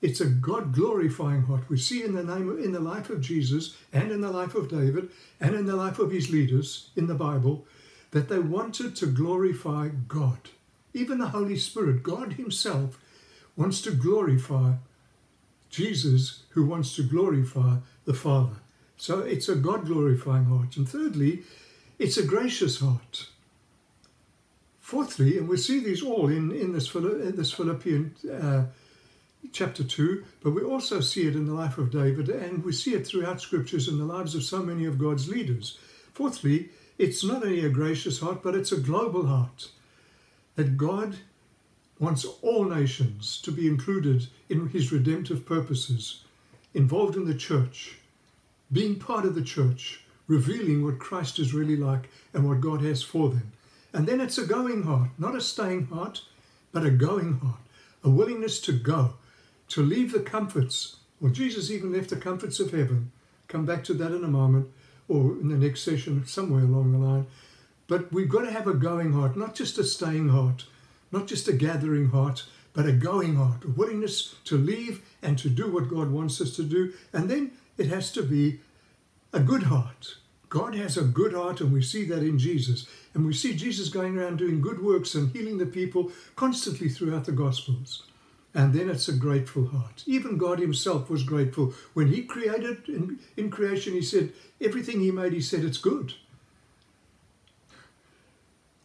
it's 0.01 0.21
a 0.21 0.25
God 0.25 0.73
glorifying 0.73 1.43
heart. 1.43 1.69
We 1.69 1.77
see 1.77 2.03
in 2.03 2.13
the 2.13 2.23
name 2.23 2.49
of, 2.49 2.59
in 2.59 2.71
the 2.71 2.79
life 2.79 3.09
of 3.09 3.21
Jesus 3.21 3.75
and 3.91 4.11
in 4.11 4.21
the 4.21 4.31
life 4.31 4.55
of 4.55 4.69
David 4.69 5.09
and 5.39 5.55
in 5.55 5.65
the 5.65 5.75
life 5.75 5.99
of 5.99 6.11
his 6.11 6.29
leaders 6.29 6.89
in 6.95 7.07
the 7.07 7.15
Bible 7.15 7.65
that 8.11 8.29
they 8.29 8.39
wanted 8.39 8.95
to 8.95 9.05
glorify 9.05 9.89
God. 10.07 10.49
Even 10.93 11.19
the 11.19 11.27
Holy 11.27 11.57
Spirit, 11.57 12.01
God 12.01 12.33
Himself, 12.33 12.99
wants 13.55 13.81
to 13.81 13.91
glorify 13.91 14.73
Jesus, 15.69 16.43
who 16.49 16.65
wants 16.65 16.95
to 16.95 17.03
glorify 17.03 17.75
the 18.05 18.13
Father. 18.13 18.55
So 18.97 19.19
it's 19.19 19.49
a 19.49 19.55
God 19.55 19.85
glorifying 19.85 20.45
heart. 20.45 20.77
And 20.77 20.89
thirdly, 20.89 21.43
it's 21.99 22.17
a 22.17 22.25
gracious 22.25 22.79
heart. 22.79 23.27
Fourthly, 24.79 25.37
and 25.37 25.47
we 25.47 25.57
see 25.57 25.79
these 25.79 26.01
all 26.01 26.29
in, 26.29 26.51
in, 26.51 26.73
this, 26.73 26.93
in 26.95 27.35
this 27.35 27.51
Philippian 27.51 28.15
uh, 28.31 28.65
chapter 29.51 29.83
2, 29.83 30.23
but 30.43 30.51
we 30.51 30.61
also 30.61 30.99
see 30.99 31.27
it 31.27 31.35
in 31.35 31.45
the 31.45 31.53
life 31.53 31.77
of 31.77 31.91
David, 31.91 32.29
and 32.29 32.63
we 32.63 32.71
see 32.71 32.93
it 32.93 33.05
throughout 33.05 33.41
scriptures 33.41 33.87
in 33.87 33.97
the 33.97 34.05
lives 34.05 34.35
of 34.35 34.43
so 34.43 34.61
many 34.61 34.85
of 34.85 34.99
God's 34.99 35.29
leaders. 35.29 35.77
Fourthly, 36.13 36.69
it's 36.97 37.23
not 37.23 37.43
only 37.43 37.65
a 37.65 37.69
gracious 37.69 38.19
heart, 38.19 38.43
but 38.43 38.55
it's 38.55 38.71
a 38.71 38.79
global 38.79 39.27
heart. 39.27 39.69
That 40.55 40.77
God 40.77 41.17
wants 41.99 42.25
all 42.41 42.65
nations 42.65 43.41
to 43.41 43.51
be 43.51 43.67
included 43.67 44.27
in 44.49 44.69
his 44.69 44.91
redemptive 44.91 45.45
purposes, 45.45 46.23
involved 46.73 47.15
in 47.15 47.25
the 47.25 47.35
church, 47.35 47.97
being 48.71 48.99
part 48.99 49.25
of 49.25 49.35
the 49.35 49.41
church, 49.41 50.03
revealing 50.27 50.83
what 50.83 50.99
Christ 50.99 51.39
is 51.39 51.53
really 51.53 51.75
like 51.75 52.09
and 52.33 52.47
what 52.47 52.61
God 52.61 52.81
has 52.81 53.01
for 53.01 53.29
them. 53.29 53.51
And 53.93 54.07
then 54.07 54.21
it's 54.21 54.37
a 54.37 54.45
going 54.45 54.83
heart, 54.83 55.09
not 55.17 55.35
a 55.35 55.41
staying 55.41 55.87
heart, 55.87 56.21
but 56.71 56.85
a 56.85 56.91
going 56.91 57.39
heart, 57.39 57.59
a 58.03 58.09
willingness 58.09 58.59
to 58.61 58.73
go, 58.73 59.15
to 59.69 59.81
leave 59.81 60.11
the 60.11 60.19
comforts. 60.19 60.97
Well, 61.19 61.31
Jesus 61.31 61.71
even 61.71 61.93
left 61.93 62.09
the 62.09 62.15
comforts 62.15 62.59
of 62.59 62.71
heaven. 62.71 63.11
Come 63.47 63.65
back 63.65 63.83
to 63.85 63.93
that 63.95 64.11
in 64.11 64.23
a 64.23 64.27
moment 64.27 64.69
or 65.07 65.31
in 65.33 65.49
the 65.49 65.57
next 65.57 65.81
session, 65.81 66.25
somewhere 66.25 66.63
along 66.63 66.91
the 66.91 66.99
line. 66.99 67.27
But 67.87 68.11
we've 68.13 68.29
got 68.29 68.41
to 68.41 68.51
have 68.51 68.67
a 68.67 68.73
going 68.73 69.13
heart, 69.13 69.35
not 69.35 69.55
just 69.55 69.79
a 69.79 69.83
staying 69.83 70.29
heart, 70.29 70.65
not 71.11 71.25
just 71.25 71.47
a 71.47 71.53
gathering 71.53 72.09
heart, 72.09 72.45
but 72.73 72.85
a 72.85 72.91
going 72.91 73.35
heart, 73.35 73.63
a 73.65 73.69
willingness 73.69 74.35
to 74.45 74.57
leave 74.57 75.01
and 75.23 75.37
to 75.39 75.49
do 75.49 75.71
what 75.71 75.89
God 75.89 76.11
wants 76.11 76.39
us 76.39 76.55
to 76.57 76.63
do. 76.63 76.93
And 77.11 77.29
then 77.29 77.51
it 77.77 77.87
has 77.87 78.11
to 78.11 78.21
be 78.21 78.59
a 79.33 79.39
good 79.39 79.63
heart. 79.63 80.15
God 80.49 80.75
has 80.75 80.97
a 80.97 81.03
good 81.03 81.33
heart, 81.33 81.61
and 81.61 81.71
we 81.71 81.81
see 81.81 82.05
that 82.05 82.23
in 82.23 82.39
Jesus. 82.39 82.87
And 83.13 83.25
we 83.25 83.33
see 83.33 83.55
Jesus 83.55 83.89
going 83.89 84.17
around 84.17 84.37
doing 84.37 84.61
good 84.61 84.83
works 84.83 85.15
and 85.15 85.31
healing 85.31 85.57
the 85.57 85.65
people 85.65 86.11
constantly 86.35 86.89
throughout 86.89 87.25
the 87.25 87.31
Gospels. 87.31 88.03
And 88.53 88.73
then 88.73 88.89
it's 88.89 89.07
a 89.07 89.13
grateful 89.13 89.67
heart. 89.67 90.03
Even 90.07 90.37
God 90.37 90.59
Himself 90.59 91.09
was 91.09 91.23
grateful. 91.23 91.73
When 91.93 92.07
He 92.07 92.23
created, 92.23 92.89
in, 92.89 93.19
in 93.37 93.51
creation, 93.51 93.93
He 93.93 94.01
said, 94.01 94.33
everything 94.59 94.99
He 94.99 95.11
made, 95.11 95.33
He 95.33 95.41
said, 95.41 95.63
it's 95.63 95.77
good. 95.77 96.13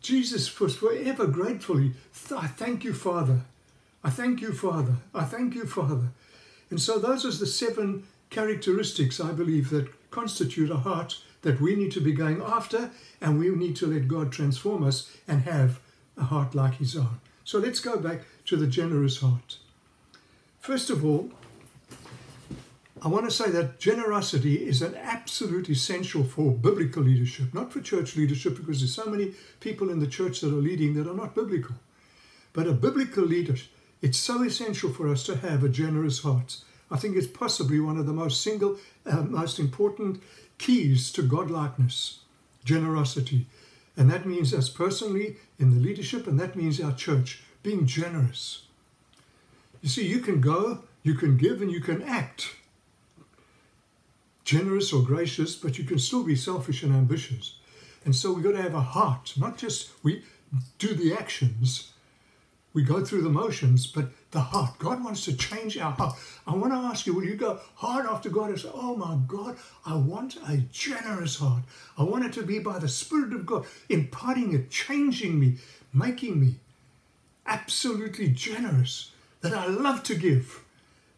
Jesus 0.01 0.61
was 0.61 0.77
forever 0.77 1.27
grateful. 1.27 1.79
He, 1.79 1.93
I 2.37 2.47
thank 2.47 2.85
you, 2.85 2.93
Father. 2.93 3.41
I 4.03 4.11
thank 4.11 4.43
you, 4.43 4.53
Father. 4.53 4.97
I 5.15 5.25
thank 5.25 5.55
you, 5.55 5.65
Father. 5.65 6.09
And 6.69 6.79
so 6.79 6.99
those 6.99 7.25
are 7.25 7.39
the 7.39 7.47
seven 7.47 8.07
characteristics, 8.29 9.19
I 9.19 9.33
believe, 9.33 9.71
that 9.71 9.89
constitute 10.11 10.71
a 10.71 10.77
heart 10.77 11.19
that 11.41 11.61
we 11.61 11.75
need 11.75 11.93
to 11.93 12.01
be 12.01 12.13
going 12.13 12.43
after, 12.43 12.91
and 13.21 13.39
we 13.39 13.49
need 13.49 13.77
to 13.77 13.87
let 13.87 14.09
God 14.09 14.31
transform 14.31 14.85
us 14.85 15.11
and 15.27 15.43
have 15.43 15.81
a 16.19 16.25
heart 16.25 16.55
like 16.55 16.75
His 16.75 16.97
own. 16.97 17.21
So 17.45 17.59
let's 17.59 17.81
go 17.81 17.97
back 17.97 18.21
to 18.47 18.57
the 18.57 18.67
generous 18.67 19.21
heart. 19.21 19.59
First 20.61 20.91
of 20.91 21.05
all, 21.05 21.31
I 23.03 23.09
want 23.09 23.27
to 23.27 23.31
say 23.31 23.51
that 23.51 23.79
generosity 23.79 24.67
is 24.67 24.81
an 24.81 24.95
absolute 24.95 25.69
essential 25.69 26.25
for 26.25 26.53
biblical 26.53 27.03
leadership, 27.03 27.53
not 27.53 27.71
for 27.71 27.81
church 27.81 28.17
leadership, 28.17 28.57
because 28.57 28.81
there's 28.81 28.95
so 28.95 29.05
many 29.05 29.35
people 29.61 29.91
in 29.91 30.01
the 30.01 30.07
church 30.07 30.41
that 30.41 30.49
are 30.53 30.63
leading 30.69 30.95
that 30.95 31.07
are 31.07 31.15
not 31.15 31.35
biblical. 31.35 31.75
But 32.55 32.67
a 32.67 32.73
biblical 32.73 33.25
leader, 33.25 33.57
it's 34.01 34.17
so 34.17 34.43
essential 34.43 34.91
for 34.91 35.09
us 35.09 35.23
to 35.25 35.37
have 35.37 35.63
a 35.63 35.69
generous 35.69 36.21
heart. 36.21 36.59
I 36.91 36.97
think 36.97 37.17
it's 37.17 37.27
possibly 37.27 37.79
one 37.79 37.99
of 37.99 38.07
the 38.07 38.13
most 38.13 38.43
single, 38.43 38.79
uh, 39.05 39.23
most 39.23 39.59
important 39.59 40.23
keys 40.57 41.13
to 41.13 41.23
godlikeness, 41.23 42.19
generosity. 42.65 43.47
And 43.97 44.11
that 44.11 44.25
means 44.25 44.55
us 44.55 44.71
personally 44.71 45.37
in 45.59 45.75
the 45.75 45.81
leadership, 45.81 46.27
and 46.27 46.41
that 46.41 46.57
means 46.57 46.81
our 46.81 46.95
church 46.95 47.43
being 47.65 47.87
generous. 47.87 48.63
You 49.83 49.89
see, 49.89 50.07
you 50.07 50.21
can 50.21 50.41
go, 50.41 50.85
you 51.03 51.15
can 51.15 51.37
give, 51.37 51.61
and 51.61 51.73
you 51.73 51.81
can 51.81 52.03
act 52.03 52.55
generous 54.45 54.93
or 54.93 55.03
gracious, 55.03 55.57
but 55.57 55.79
you 55.79 55.85
can 55.85 55.99
still 55.99 56.23
be 56.23 56.37
selfish 56.37 56.85
and 56.85 56.95
ambitious. 56.95 57.57
And 58.05 58.15
so 58.15 58.33
we've 58.33 58.45
got 58.45 58.53
to 58.53 58.63
have 58.63 58.75
a 58.75 58.81
heart, 58.81 59.33
not 59.37 59.57
just 59.57 59.91
we 60.05 60.23
do 60.79 60.95
the 60.95 61.15
actions, 61.15 61.91
we 62.75 62.83
go 62.83 63.05
through 63.05 63.23
the 63.23 63.31
motions, 63.31 63.87
but 63.87 64.07
the 64.33 64.41
heart, 64.41 64.79
God 64.79 65.03
wants 65.03 65.25
to 65.25 65.37
change 65.37 65.79
our 65.79 65.93
heart. 65.93 66.17
I 66.47 66.55
want 66.55 66.73
to 66.73 66.79
ask 66.79 67.07
you, 67.07 67.15
will 67.15 67.25
you 67.25 67.37
go 67.37 67.61
hard 67.77 68.05
after 68.05 68.29
God 68.29 68.51
and 68.51 68.61
say, 68.61 68.69
Oh 68.75 68.97
my 68.97 69.17
God, 69.27 69.57
I 69.87 69.95
want 69.95 70.37
a 70.49 70.59
generous 70.73 71.37
heart. 71.37 71.63
I 71.97 72.03
want 72.03 72.27
it 72.27 72.33
to 72.35 72.43
be 72.43 72.59
by 72.59 72.81
the 72.81 72.89
Spirit 72.89 73.33
of 73.33 73.47
God, 73.47 73.65
imparting 73.89 74.53
it, 74.55 74.71
changing 74.71 75.39
me, 75.39 75.57
making 75.93 76.41
me 76.41 76.57
absolutely 77.47 78.29
generous, 78.29 79.11
that 79.41 79.53
I 79.53 79.67
love 79.67 80.03
to 80.05 80.15
give, 80.15 80.63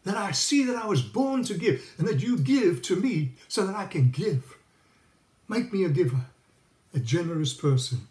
that 0.03 0.17
I 0.17 0.31
see 0.31 0.63
that 0.65 0.75
I 0.75 0.85
was 0.85 1.01
born 1.01 1.43
to 1.45 1.53
give, 1.53 1.93
and 1.97 2.07
that 2.07 2.21
you 2.21 2.37
give 2.37 2.81
to 2.83 2.95
me 2.95 3.31
so 3.47 3.65
that 3.65 3.75
I 3.75 3.85
can 3.85 4.09
give. 4.09 4.57
Make 5.47 5.71
me 5.71 5.83
a 5.85 5.89
giver, 5.89 6.25
a 6.93 6.99
generous 6.99 7.53
person. 7.53 8.07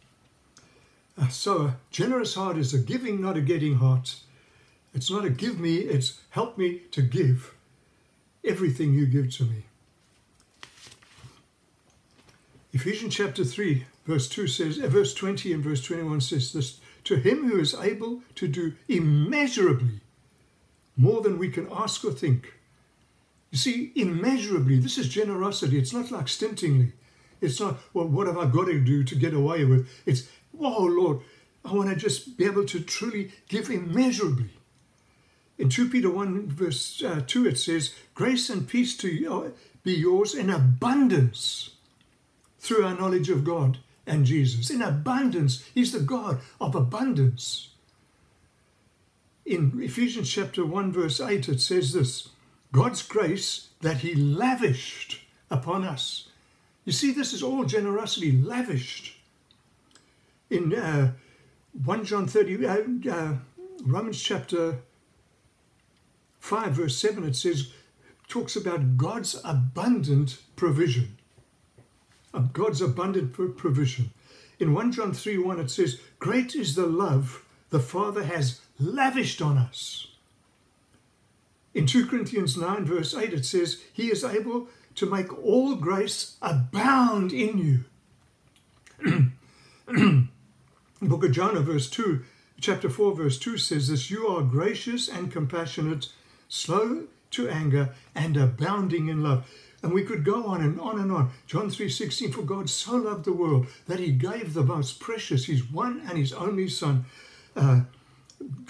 Uh, 1.19 1.29
so 1.29 1.63
a 1.63 1.77
generous 1.91 2.35
heart 2.35 2.59
is 2.59 2.75
a 2.75 2.79
giving, 2.79 3.21
not 3.21 3.37
a 3.37 3.41
getting 3.41 3.77
heart. 3.77 4.17
It's 4.95 5.11
not 5.11 5.25
a 5.25 5.31
give 5.31 5.59
me, 5.59 5.77
it's 5.77 6.21
help 6.31 6.57
me 6.57 6.83
to 6.93 7.03
give 7.03 7.55
everything 8.45 8.95
you 8.95 9.07
give 9.07 9.31
to 9.37 9.45
me. 9.45 9.65
Ephesians 12.73 13.15
chapter 13.15 13.45
3, 13.45 13.85
verse 14.05 14.29
2 14.29 14.47
says, 14.47 14.79
uh, 14.79 14.87
verse 14.87 15.15
20 15.15 15.53
and 15.53 15.65
verse 15.65 15.83
21 15.83 16.21
says 16.21 16.53
this 16.53 16.79
To 17.07 17.17
him 17.17 17.49
who 17.49 17.61
is 17.61 17.75
able 17.75 18.23
to 18.35 18.49
do 18.49 18.75
immeasurably 18.89 20.01
more 20.97 21.21
than 21.23 21.39
we 21.39 21.51
can 21.51 21.69
ask 21.71 22.05
or 22.05 22.11
think. 22.11 22.55
You 23.53 23.59
see, 23.59 23.93
immeasurably, 23.95 24.81
this 24.81 24.99
is 24.99 25.09
generosity. 25.09 25.79
It's 25.79 25.93
not 25.93 26.11
like 26.11 26.27
stintingly. 26.27 26.93
It's 27.41 27.61
not, 27.61 27.79
well, 27.95 28.09
what 28.09 28.27
have 28.27 28.39
I 28.39 28.47
got 28.47 28.67
to 28.67 28.81
do 28.81 29.05
to 29.05 29.15
get 29.15 29.35
away 29.35 29.65
with? 29.65 29.89
It's 30.05 30.29
Whoa, 30.51 30.85
Lord, 30.85 31.21
I 31.65 31.73
want 31.75 31.91
to 31.91 31.97
just 31.97 32.37
be 32.37 32.45
able 32.45 32.65
to 32.67 32.81
truly 32.81 33.33
give 33.49 33.71
immeasurably. 33.71 34.51
In 35.59 35.69
2 35.69 35.89
Peter 35.89 36.11
1, 36.11 36.49
verse 36.49 37.03
uh, 37.03 37.23
2, 37.27 37.47
it 37.47 37.59
says, 37.59 37.95
Grace 38.15 38.51
and 38.51 38.69
peace 38.69 38.97
to 38.99 39.09
you, 39.09 39.55
be 39.83 39.93
yours 39.93 40.35
in 40.35 40.51
abundance 40.51 41.71
through 42.59 42.85
our 42.85 42.95
knowledge 42.95 43.31
of 43.31 43.45
God 43.45 43.79
and 44.07 44.25
Jesus. 44.25 44.71
In 44.71 44.83
abundance, 44.83 45.65
He's 45.75 45.93
the 45.93 46.01
God 46.01 46.41
of 46.61 46.75
abundance. 46.75 47.71
In 49.45 49.81
Ephesians 49.81 50.31
chapter 50.31 50.65
1, 50.65 50.93
verse 50.93 51.21
8, 51.21 51.49
it 51.49 51.61
says 51.61 51.93
this 51.93 52.29
God's 52.73 53.03
grace 53.03 53.69
that 53.81 53.99
He 53.99 54.15
lavished 54.15 55.21
upon 55.51 55.85
us. 55.85 56.29
You 56.85 56.93
see, 56.93 57.13
this 57.13 57.33
is 57.33 57.43
all 57.43 57.65
generosity 57.65 58.33
lavished 58.33 59.17
in 60.51 60.75
uh, 60.75 61.13
1 61.85 62.05
John 62.05 62.27
30, 62.27 62.67
uh, 62.67 62.79
uh, 63.11 63.35
Romans 63.85 64.21
chapter 64.23 64.79
5, 66.41 66.73
verse 66.73 66.97
7, 66.97 67.25
it 67.25 67.37
says, 67.37 67.73
talks 68.29 68.57
about 68.57 68.97
God's 68.97 69.41
abundant 69.45 70.39
provision. 70.57 71.16
Of 72.37 72.52
God's 72.52 72.83
abundant 72.83 73.33
provision. 73.33 74.11
In 74.61 74.75
1 74.75 74.93
John 74.93 75.14
3 75.14 75.38
1, 75.38 75.59
it 75.59 75.71
says, 75.71 75.99
Great 76.19 76.55
is 76.55 76.75
the 76.75 76.87
love 76.87 77.47
the 77.71 77.81
Father 77.81 78.25
has 78.25 78.61
lavished 78.78 79.40
on 79.40 79.57
us. 79.57 80.09
In 81.73 81.87
2 81.87 82.07
Corinthians 82.07 82.55
9, 82.59 82.85
verse 82.85 83.14
8, 83.14 83.33
it 83.33 83.47
says, 83.47 83.83
He 83.90 84.11
is 84.11 84.23
able 84.23 84.69
to 84.97 85.07
make 85.07 85.33
all 85.43 85.76
grace 85.76 86.37
abound 86.43 87.33
in 87.33 87.85
you. 89.00 89.31
Book 91.00 91.25
of 91.25 91.33
Jonah, 91.33 91.61
verse 91.61 91.88
2, 91.88 92.23
chapter 92.61 92.90
4, 92.90 93.16
verse 93.16 93.38
2 93.38 93.57
says 93.57 93.88
this 93.88 94.11
You 94.11 94.26
are 94.26 94.43
gracious 94.43 95.09
and 95.09 95.33
compassionate, 95.33 96.09
slow 96.50 97.05
to 97.31 97.49
anger, 97.49 97.95
and 98.14 98.37
abounding 98.37 99.09
in 99.09 99.23
love. 99.23 99.47
And 99.87 99.95
we 99.95 100.02
could 100.02 100.25
go 100.25 100.47
on 100.47 100.62
and 100.62 100.81
on 100.81 100.99
and 100.99 101.12
on. 101.12 101.31
John 101.47 101.71
3:16, 101.71 102.32
for 102.32 102.43
God 102.43 102.69
so 102.69 102.97
loved 102.97 103.25
the 103.25 103.32
world 103.32 103.69
that 103.87 104.00
he 104.00 104.11
gave 104.11 104.52
the 104.52 104.65
most 104.65 104.99
precious, 104.99 105.45
his 105.45 105.63
one 105.71 106.02
and 106.08 106.19
his 106.19 106.32
only 106.32 106.69
son. 106.69 107.04
Uh, 107.54 107.82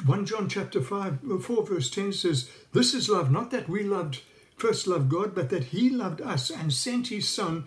1 0.05 0.27
John 0.27 0.47
chapter 0.47 0.83
5, 0.83 1.21
4, 1.43 1.67
verse 1.67 1.88
10 1.88 2.12
says, 2.12 2.51
This 2.75 2.93
is 2.93 3.09
love, 3.09 3.33
not 3.33 3.51
that 3.51 3.67
we 3.67 3.83
loved 3.83 4.21
first 4.59 4.87
loved 4.87 5.09
God, 5.09 5.35
but 5.35 5.49
that 5.49 5.64
he 5.64 5.88
loved 5.88 6.21
us 6.21 6.51
and 6.51 6.71
sent 6.71 7.09
his 7.09 7.27
son 7.27 7.64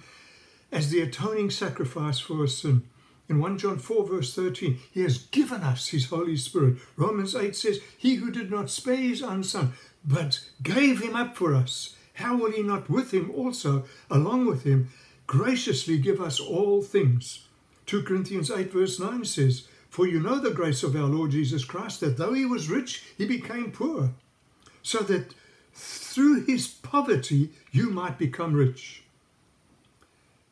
as 0.71 0.91
the 0.91 1.01
atoning 1.01 1.49
sacrifice 1.49 2.19
for 2.19 2.41
our 2.41 2.47
sin. 2.47 2.83
In 3.27 3.39
1 3.39 3.57
John 3.57 3.79
4, 3.79 4.07
verse 4.07 4.35
13, 4.35 4.77
He 4.91 5.01
has 5.01 5.17
given 5.17 5.61
us 5.61 5.87
His 5.87 6.05
Holy 6.05 6.37
Spirit. 6.37 6.77
Romans 6.95 7.35
8 7.35 7.55
says, 7.55 7.79
He 7.97 8.15
who 8.15 8.29
did 8.29 8.51
not 8.51 8.69
spare 8.69 8.95
His 8.95 9.23
own 9.23 9.43
Son, 9.43 9.73
but 10.05 10.39
gave 10.61 11.01
Him 11.01 11.15
up 11.15 11.35
for 11.35 11.55
us, 11.55 11.95
how 12.19 12.37
will 12.37 12.51
He 12.51 12.61
not 12.61 12.89
with 12.89 13.13
Him 13.13 13.31
also, 13.31 13.85
along 14.11 14.45
with 14.45 14.63
Him, 14.63 14.89
graciously 15.25 15.97
give 15.97 16.19
us 16.19 16.39
all 16.39 16.81
things? 16.81 17.47
2 17.85 18.03
Corinthians 18.03 18.51
8, 18.51 18.71
verse 18.71 18.99
9 18.99 19.25
says, 19.25 19.67
For 19.89 20.05
you 20.05 20.19
know 20.19 20.39
the 20.39 20.51
grace 20.51 20.83
of 20.83 20.95
our 20.95 21.07
Lord 21.07 21.31
Jesus 21.31 21.63
Christ, 21.63 22.01
that 22.01 22.17
though 22.17 22.33
He 22.33 22.45
was 22.45 22.69
rich, 22.69 23.03
He 23.17 23.25
became 23.25 23.71
poor, 23.71 24.11
so 24.83 24.99
that 24.99 25.33
through 25.73 26.45
His 26.45 26.67
poverty 26.67 27.51
you 27.71 27.89
might 27.89 28.17
become 28.17 28.53
rich. 28.53 29.03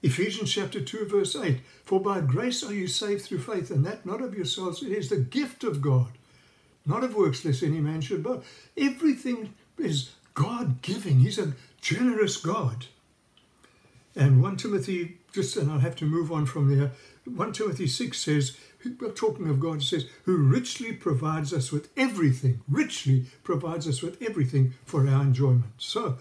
Ephesians 0.02 0.54
chapter 0.54 0.80
2, 0.80 1.06
verse 1.06 1.36
8 1.36 1.60
For 1.84 2.00
by 2.00 2.22
grace 2.22 2.64
are 2.64 2.74
you 2.74 2.88
saved 2.88 3.24
through 3.24 3.40
faith, 3.40 3.72
and 3.72 3.86
that 3.86 4.06
not 4.06 4.22
of 4.22 4.36
yourselves, 4.36 4.82
it 4.82 4.92
is 4.92 5.10
the 5.10 5.18
gift 5.18 5.64
of 5.66 5.82
God, 5.82 6.12
not 6.86 7.04
of 7.04 7.16
works, 7.16 7.44
lest 7.44 7.62
any 7.62 7.82
man 7.82 8.00
should 8.00 8.24
boast. 8.24 8.48
Everything 8.78 9.54
is 9.78 10.12
God 10.38 10.84
giving. 10.84 11.20
He's 11.20 11.40
a 11.40 11.54
generous 11.82 12.38
God. 12.38 12.86
And 14.16 14.42
1 14.42 14.58
Timothy, 14.58 15.18
just 15.34 15.58
and 15.58 15.72
I'll 15.72 15.80
have 15.80 15.96
to 15.96 16.06
move 16.06 16.32
on 16.32 16.46
from 16.46 16.76
there. 16.76 16.92
1 17.26 17.54
Timothy 17.54 17.88
6 17.88 18.20
says, 18.20 18.56
talking 19.16 19.50
of 19.50 19.60
God, 19.60 19.82
says, 19.82 20.06
who 20.26 20.38
richly 20.38 20.94
provides 20.94 21.54
us 21.54 21.72
with 21.72 21.90
everything, 21.98 22.62
richly 22.70 23.26
provides 23.44 23.88
us 23.88 24.04
with 24.04 24.22
everything 24.22 24.76
for 24.86 25.08
our 25.10 25.24
enjoyment. 25.24 25.66
So, 25.80 26.20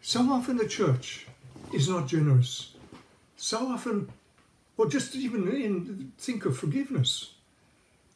so 0.00 0.20
often 0.30 0.56
the 0.56 0.68
church 0.68 1.26
is 1.72 1.88
not 1.88 2.06
generous. 2.06 2.76
So 3.36 3.66
often, 3.66 4.10
or 4.76 4.88
just 4.88 5.16
even 5.16 5.48
in 5.48 6.12
think 6.18 6.44
of 6.44 6.56
forgiveness. 6.56 7.32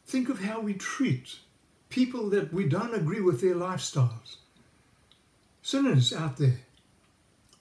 Think 0.07 0.29
of 0.29 0.45
how 0.45 0.61
we 0.61 0.75
treat 0.75 1.39
people 1.89 2.31
that 2.31 2.53
we 2.53 2.69
don't 2.69 2.95
agree 2.95 3.21
with 3.21 3.41
their 3.41 3.57
lifestyles. 3.57 4.37
Sinners 5.63 6.13
out 6.13 6.37
there, 6.39 6.59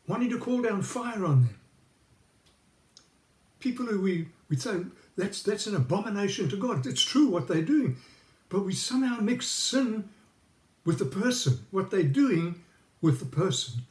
wanting 0.08 0.30
to 0.32 0.40
call 0.40 0.62
down 0.62 0.82
fire 0.82 1.24
on 1.24 1.46
them. 1.46 1.60
People 3.60 3.86
who 3.86 4.02
we, 4.02 4.28
we 4.50 4.58
say 4.58 4.82
that's 5.16 5.44
that's 5.44 5.68
an 5.68 5.76
abomination 5.76 6.50
to 6.50 6.58
God. 6.58 6.86
It's 6.88 7.04
true 7.04 7.28
what 7.28 7.48
they're 7.48 7.62
doing. 7.62 7.98
But 8.50 8.66
we 8.66 8.74
somehow 8.74 9.20
mix 9.22 9.48
sin 9.48 10.10
with 10.84 10.98
the 10.98 11.06
person, 11.06 11.60
what 11.70 11.92
they're 11.92 12.04
doing 12.04 12.62
with 13.02 13.20
the 13.20 13.26
person. 13.26 13.84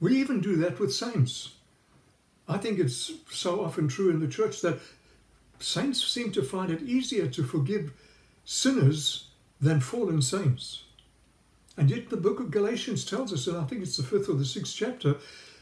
We 0.00 0.16
even 0.16 0.40
do 0.40 0.56
that 0.56 0.80
with 0.80 0.94
saints. 0.94 1.52
I 2.48 2.56
think 2.56 2.78
it's 2.78 3.12
so 3.30 3.62
often 3.62 3.86
true 3.86 4.10
in 4.10 4.20
the 4.20 4.26
church 4.26 4.60
that 4.62 4.80
saints 5.60 6.02
seem 6.02 6.32
to 6.32 6.42
find 6.42 6.70
it 6.70 6.82
easier 6.82 7.26
to 7.28 7.44
forgive 7.44 7.92
sinners 8.44 9.26
than 9.60 9.80
fallen 9.80 10.22
saints. 10.22 10.84
And 11.80 11.88
yet 11.88 12.10
the 12.10 12.18
book 12.18 12.40
of 12.40 12.50
Galatians 12.50 13.06
tells 13.06 13.32
us, 13.32 13.46
and 13.46 13.56
I 13.56 13.64
think 13.64 13.80
it's 13.80 13.96
the 13.96 14.02
fifth 14.02 14.28
or 14.28 14.34
the 14.34 14.44
sixth 14.44 14.76
chapter, 14.76 15.16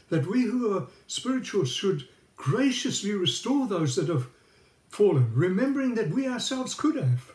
that 0.09 0.27
we 0.27 0.41
who 0.41 0.77
are 0.77 0.87
spiritual 1.07 1.63
should 1.63 2.09
graciously 2.35 3.13
restore 3.13 3.67
those 3.67 3.95
that 3.95 4.09
have 4.09 4.27
fallen, 4.89 5.31
remembering 5.33 5.95
that 5.95 6.09
we 6.09 6.27
ourselves 6.27 6.73
could 6.73 6.97
have. 6.97 7.31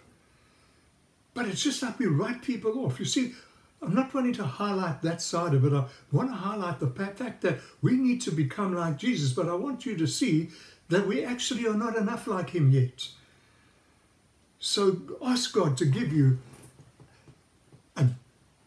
But 1.33 1.47
it's 1.47 1.63
just 1.63 1.83
like 1.83 1.99
we 1.99 2.05
write 2.05 2.43
people 2.43 2.85
off. 2.85 2.99
You 2.99 3.07
see, 3.07 3.33
I'm 3.81 3.95
not 3.95 4.13
wanting 4.13 4.35
to 4.35 4.45
highlight 4.45 5.01
that 5.01 5.23
side 5.23 5.55
of 5.55 5.65
it. 5.65 5.73
I 5.73 5.87
want 6.13 6.29
to 6.29 6.37
highlight 6.37 6.79
the 6.79 6.91
fact 6.91 7.41
that 7.41 7.61
we 7.81 7.93
need 7.93 8.21
to 8.21 8.33
become 8.33 8.75
like 8.75 8.99
Jesus, 8.99 9.33
but 9.33 9.49
I 9.49 9.55
want 9.55 9.87
you 9.87 9.97
to 9.97 10.07
see 10.07 10.51
that 10.91 11.07
we 11.07 11.25
actually 11.25 11.67
are 11.67 11.73
not 11.73 11.97
enough 11.97 12.27
like 12.27 12.51
him 12.51 12.71
yet. 12.71 13.09
So 14.59 15.01
ask 15.25 15.55
God 15.55 15.79
to 15.79 15.87
give 15.87 16.13
you 16.13 16.39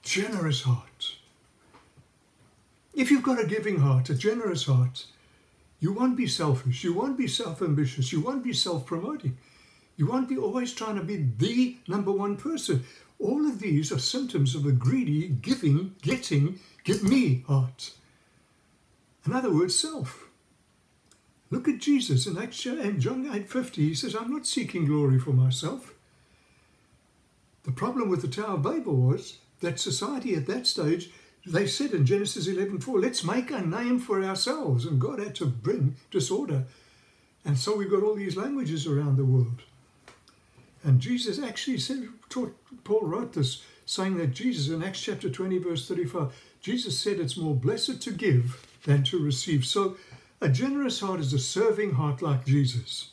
generous 0.08 0.62
heart. 0.62 1.18
If 2.94 3.12
you've 3.12 3.24
got 3.24 3.44
a 3.44 3.46
giving 3.46 3.82
heart, 3.82 4.10
a 4.10 4.16
generous 4.16 4.64
heart, 4.64 5.06
you 5.82 5.92
won't 5.92 6.16
be 6.16 6.28
selfish, 6.28 6.84
you 6.84 6.94
won't 6.94 7.18
be 7.18 7.28
self 7.28 7.62
ambitious, 7.62 8.14
you 8.14 8.22
won't 8.22 8.44
be 8.44 8.54
self 8.54 8.86
promoting. 8.86 9.38
You 9.98 10.08
won't 10.08 10.30
be 10.30 10.38
always 10.38 10.74
trying 10.74 10.96
to 10.96 11.04
be 11.04 11.28
the 11.38 11.76
number 11.88 12.12
one 12.12 12.38
person. 12.38 12.86
All 13.20 13.46
of 13.48 13.60
these 13.60 13.92
are 13.92 14.00
symptoms 14.00 14.56
of 14.56 14.66
a 14.66 14.72
greedy, 14.72 15.28
giving, 15.28 15.96
getting, 16.02 16.60
give 16.84 17.04
me 17.04 17.44
heart. 17.48 17.92
In 19.26 19.34
other 19.34 19.52
words, 19.52 19.78
self. 19.78 20.30
Look 21.50 21.68
at 21.68 21.80
Jesus 21.80 22.28
in, 22.28 22.38
Acts, 22.38 22.66
in 22.66 23.00
John 23.00 23.26
8.50. 23.26 23.76
He 23.76 23.96
says, 23.96 24.16
I'm 24.16 24.32
not 24.32 24.46
seeking 24.46 24.86
glory 24.86 25.20
for 25.20 25.32
myself. 25.32 25.94
The 27.64 27.72
problem 27.72 28.10
with 28.10 28.22
the 28.22 28.28
Tower 28.28 28.56
of 28.56 28.64
Babel 28.64 28.96
was 28.96 29.40
that 29.62 29.80
society 29.80 30.36
at 30.36 30.46
that 30.48 30.68
stage, 30.68 31.12
they 31.46 31.68
said 31.68 31.92
in 31.92 32.06
Genesis 32.06 32.48
11:4, 32.48 33.02
let's 33.02 33.24
make 33.24 33.52
a 33.52 33.62
name 33.62 34.00
for 34.00 34.24
ourselves. 34.24 34.86
And 34.86 35.00
God 35.00 35.20
had 35.20 35.36
to 35.36 35.46
bring 35.46 35.96
disorder. 36.12 36.66
And 37.46 37.58
so 37.58 37.78
we've 37.78 37.90
got 37.90 38.04
all 38.04 38.16
these 38.16 38.36
languages 38.36 38.86
around 38.86 39.16
the 39.16 39.26
world. 39.26 39.62
And 40.84 41.00
Jesus 41.00 41.40
actually 41.40 41.80
said, 41.80 42.10
taught, 42.30 42.56
Paul 42.84 43.02
wrote 43.02 43.34
this, 43.34 43.64
saying 43.86 44.18
that 44.18 44.34
Jesus, 44.34 44.70
in 44.70 44.84
Acts 44.84 45.02
chapter 45.02 45.30
20, 45.30 45.58
verse 45.60 45.88
35, 45.88 46.34
Jesus 46.62 47.00
said 47.00 47.20
it's 47.20 47.38
more 47.38 47.56
blessed 47.56 48.02
to 48.02 48.12
give 48.12 48.66
than 48.84 49.04
to 49.06 49.18
receive. 49.18 49.66
So 49.66 49.98
a 50.42 50.50
generous 50.50 51.00
heart 51.00 51.20
is 51.20 51.34
a 51.34 51.40
serving 51.40 51.94
heart 51.94 52.22
like 52.22 52.46
Jesus. 52.46 53.12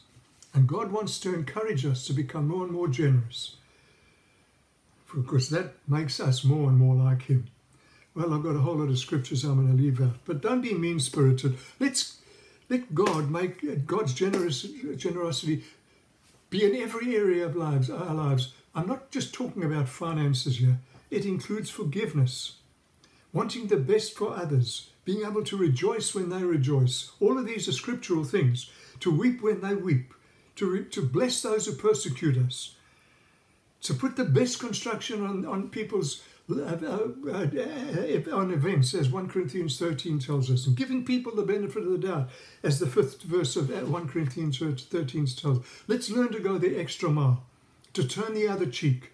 And 0.52 0.68
God 0.68 0.92
wants 0.92 1.18
to 1.20 1.34
encourage 1.34 1.86
us 1.86 2.06
to 2.06 2.12
become 2.12 2.48
more 2.48 2.64
and 2.64 2.72
more 2.72 2.88
generous 2.88 3.56
because 5.14 5.50
that 5.50 5.74
makes 5.88 6.20
us 6.20 6.44
more 6.44 6.68
and 6.68 6.78
more 6.78 6.94
like 6.94 7.22
Him. 7.22 7.46
Well, 8.14 8.32
I've 8.32 8.42
got 8.42 8.56
a 8.56 8.60
whole 8.60 8.76
lot 8.76 8.90
of 8.90 8.98
scriptures 8.98 9.44
I'm 9.44 9.56
going 9.56 9.76
to 9.76 9.82
leave 9.82 10.00
out, 10.00 10.16
but 10.24 10.40
don't 10.40 10.60
be 10.60 10.74
mean 10.74 11.00
spirited. 11.00 11.56
Let's 11.80 12.20
let 12.68 12.94
God 12.94 13.30
make 13.30 13.86
God's 13.86 14.14
generous 14.14 14.62
generosity 14.96 15.64
be 16.50 16.64
in 16.64 16.76
every 16.76 17.16
area 17.16 17.44
of 17.44 17.56
lives, 17.56 17.90
our 17.90 18.14
lives. 18.14 18.52
I'm 18.74 18.86
not 18.86 19.10
just 19.10 19.34
talking 19.34 19.64
about 19.64 19.88
finances 19.88 20.58
here. 20.58 20.78
It 21.10 21.26
includes 21.26 21.70
forgiveness, 21.70 22.56
wanting 23.32 23.66
the 23.66 23.76
best 23.76 24.14
for 24.14 24.36
others, 24.36 24.90
being 25.04 25.24
able 25.24 25.44
to 25.44 25.56
rejoice 25.56 26.14
when 26.14 26.30
they 26.30 26.44
rejoice. 26.44 27.10
All 27.20 27.38
of 27.38 27.46
these 27.46 27.68
are 27.68 27.72
scriptural 27.72 28.24
things. 28.24 28.70
To 29.00 29.10
weep 29.10 29.42
when 29.42 29.60
they 29.60 29.74
weep, 29.74 30.14
to, 30.56 30.66
re- 30.66 30.84
to 30.84 31.02
bless 31.02 31.42
those 31.42 31.66
who 31.66 31.72
persecute 31.72 32.38
us, 32.38 32.76
to 33.84 33.94
put 33.94 34.16
the 34.16 34.24
best 34.24 34.58
construction 34.58 35.24
on, 35.24 35.46
on 35.46 35.68
people's 35.68 36.22
uh, 36.50 36.54
uh, 36.56 37.08
uh, 37.26 38.36
on 38.36 38.50
events, 38.50 38.92
as 38.92 39.08
1 39.08 39.28
Corinthians 39.28 39.78
13 39.78 40.18
tells 40.18 40.50
us, 40.50 40.66
and 40.66 40.76
giving 40.76 41.04
people 41.04 41.34
the 41.34 41.42
benefit 41.42 41.84
of 41.84 41.90
the 41.90 42.06
doubt, 42.06 42.28
as 42.62 42.78
the 42.78 42.86
fifth 42.86 43.22
verse 43.22 43.56
of 43.56 43.70
1 43.70 44.08
Corinthians 44.08 44.58
13 44.58 45.26
tells. 45.26 45.64
Let's 45.86 46.10
learn 46.10 46.32
to 46.32 46.40
go 46.40 46.58
the 46.58 46.78
extra 46.78 47.08
mile, 47.08 47.44
to 47.94 48.06
turn 48.06 48.34
the 48.34 48.48
other 48.48 48.66
cheek, 48.66 49.12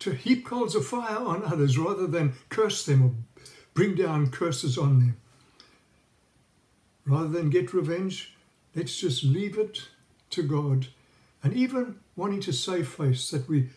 to 0.00 0.12
heap 0.12 0.46
coals 0.46 0.76
of 0.76 0.86
fire 0.86 1.18
on 1.18 1.44
others 1.44 1.76
rather 1.76 2.06
than 2.06 2.34
curse 2.50 2.86
them 2.86 3.02
or 3.02 3.14
bring 3.74 3.94
down 3.96 4.30
curses 4.30 4.78
on 4.78 5.00
them. 5.00 5.16
Rather 7.04 7.28
than 7.28 7.50
get 7.50 7.74
revenge, 7.74 8.34
let's 8.76 8.96
just 8.96 9.24
leave 9.24 9.58
it 9.58 9.88
to 10.30 10.42
God. 10.42 10.86
And 11.42 11.52
even 11.54 11.98
wanting 12.14 12.40
to 12.42 12.52
save 12.52 12.88
face, 12.88 13.30
that 13.30 13.48
we 13.48 13.70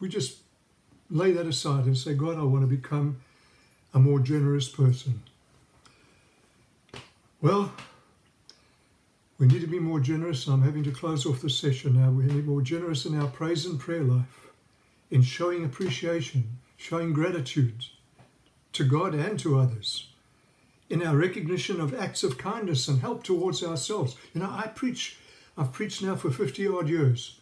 we 0.00 0.08
just 0.08 0.38
lay 1.10 1.32
that 1.32 1.46
aside 1.46 1.84
and 1.84 1.96
say, 1.96 2.14
God, 2.14 2.38
I 2.38 2.42
want 2.42 2.62
to 2.62 2.66
become 2.66 3.20
a 3.92 3.98
more 3.98 4.18
generous 4.18 4.68
person. 4.68 5.22
Well, 7.40 7.72
we 9.38 9.46
need 9.46 9.60
to 9.60 9.66
be 9.66 9.78
more 9.78 10.00
generous. 10.00 10.46
I'm 10.46 10.62
having 10.62 10.84
to 10.84 10.90
close 10.90 11.26
off 11.26 11.42
the 11.42 11.50
session 11.50 12.00
now. 12.00 12.10
We 12.10 12.24
need 12.24 12.30
to 12.30 12.42
be 12.42 12.48
more 12.48 12.62
generous 12.62 13.04
in 13.04 13.20
our 13.20 13.28
praise 13.28 13.66
and 13.66 13.78
prayer 13.78 14.02
life, 14.02 14.48
in 15.10 15.22
showing 15.22 15.64
appreciation, 15.64 16.58
showing 16.76 17.12
gratitude 17.12 17.86
to 18.72 18.84
God 18.84 19.14
and 19.14 19.38
to 19.40 19.58
others, 19.58 20.08
in 20.88 21.02
our 21.02 21.16
recognition 21.16 21.80
of 21.80 21.94
acts 21.94 22.22
of 22.22 22.38
kindness 22.38 22.88
and 22.88 23.00
help 23.00 23.22
towards 23.22 23.62
ourselves. 23.62 24.16
You 24.32 24.40
know, 24.40 24.50
I 24.50 24.68
preach, 24.68 25.18
I've 25.56 25.72
preached 25.72 26.02
now 26.02 26.16
for 26.16 26.30
50 26.30 26.66
odd 26.68 26.88
years. 26.88 27.38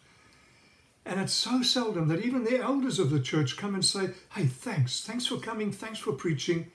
And 1.05 1.19
it's 1.19 1.33
so 1.33 1.61
seldom 1.61 2.07
that 2.07 2.23
even 2.23 2.43
the 2.43 2.59
elders 2.59 2.97
of 2.97 3.09
the 3.09 3.19
church 3.19 3.57
come 3.57 3.75
and 3.75 3.83
say, 3.83 4.11
Hey, 4.33 4.45
thanks, 4.45 5.01
thanks 5.01 5.27
for 5.27 5.37
coming, 5.37 5.71
thanks 5.71 5.99
for 5.99 6.13
preaching. 6.13 6.71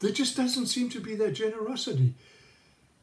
There 0.00 0.10
just 0.10 0.36
doesn't 0.36 0.66
seem 0.66 0.90
to 0.90 1.00
be 1.00 1.14
that 1.16 1.32
generosity. 1.32 2.14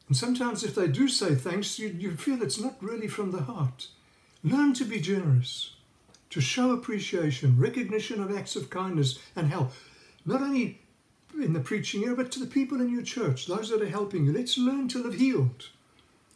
And 0.08 0.15
sometimes, 0.15 0.63
if 0.63 0.76
they 0.76 0.88
do 0.88 1.08
say 1.08 1.36
thanks, 1.36 1.80
you, 1.80 1.88
you 1.88 2.15
feel 2.15 2.41
it's 2.41 2.60
not 2.60 2.82
really 2.82 3.08
from 3.08 3.32
the 3.32 3.43
heart. 3.43 3.88
Learn 4.43 4.74
to 4.76 4.86
be 4.86 5.00
generous, 5.00 5.74
to 6.30 6.39
show 6.39 6.71
appreciation, 6.71 7.60
recognition 7.60 8.21
of 8.21 8.36
acts 8.36 8.56
of 8.56 8.69
kindness 8.69 9.19
and 9.36 9.50
help, 9.50 9.71
not 10.26 10.41
only 10.41 10.82
in 11.34 11.54
the 11.54 11.60
preaching 11.60 12.04
area, 12.04 12.15
but 12.15 12.32
to 12.32 12.39
the 12.39 12.45
people 12.45 12.80
in 12.80 12.91
your 12.91 13.02
church, 13.02 13.48
those 13.48 13.69
that 13.69 13.82
are 13.82 13.89
helping 13.89 14.26
you. 14.26 14.32
Let's 14.32 14.58
learn 14.58 14.88
to 14.89 15.02
live 15.02 15.15
healed 15.15 15.69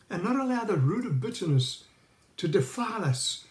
and 0.09 0.23
not 0.23 0.35
allow 0.35 0.63
that 0.63 0.77
root 0.77 1.05
of 1.05 1.21
bitterness 1.21 1.83
to 2.37 2.47
defile 2.47 3.05
us 3.05 3.45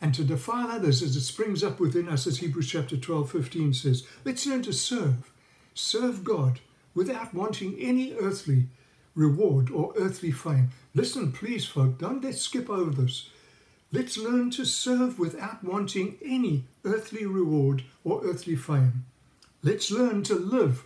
and 0.00 0.14
to 0.14 0.24
defile 0.24 0.70
others 0.70 1.02
as 1.02 1.16
it 1.16 1.22
springs 1.22 1.64
up 1.64 1.80
within 1.80 2.08
us, 2.08 2.26
as 2.26 2.38
Hebrews 2.38 2.70
chapter 2.70 2.96
12, 2.96 3.30
15 3.30 3.74
says. 3.74 4.06
Let's 4.24 4.46
learn 4.46 4.62
to 4.62 4.72
serve, 4.72 5.32
serve 5.74 6.22
God 6.22 6.60
without 6.94 7.34
wanting 7.34 7.76
any 7.80 8.14
earthly 8.14 8.66
reward 9.14 9.70
or 9.70 9.92
earthly 9.96 10.30
fame. 10.30 10.70
Listen, 10.94 11.32
please, 11.32 11.66
folk, 11.66 11.98
don't 11.98 12.22
let's 12.22 12.42
skip 12.42 12.70
over 12.70 12.90
this. 12.90 13.30
Let's 13.90 14.18
learn 14.18 14.50
to 14.50 14.64
serve 14.64 15.18
without 15.18 15.64
wanting 15.64 16.18
any 16.24 16.64
earthly 16.84 17.26
reward 17.26 17.84
or 18.04 18.24
earthly 18.24 18.54
fame. 18.54 19.06
Let's 19.62 19.90
learn 19.90 20.22
to 20.24 20.34
live 20.34 20.84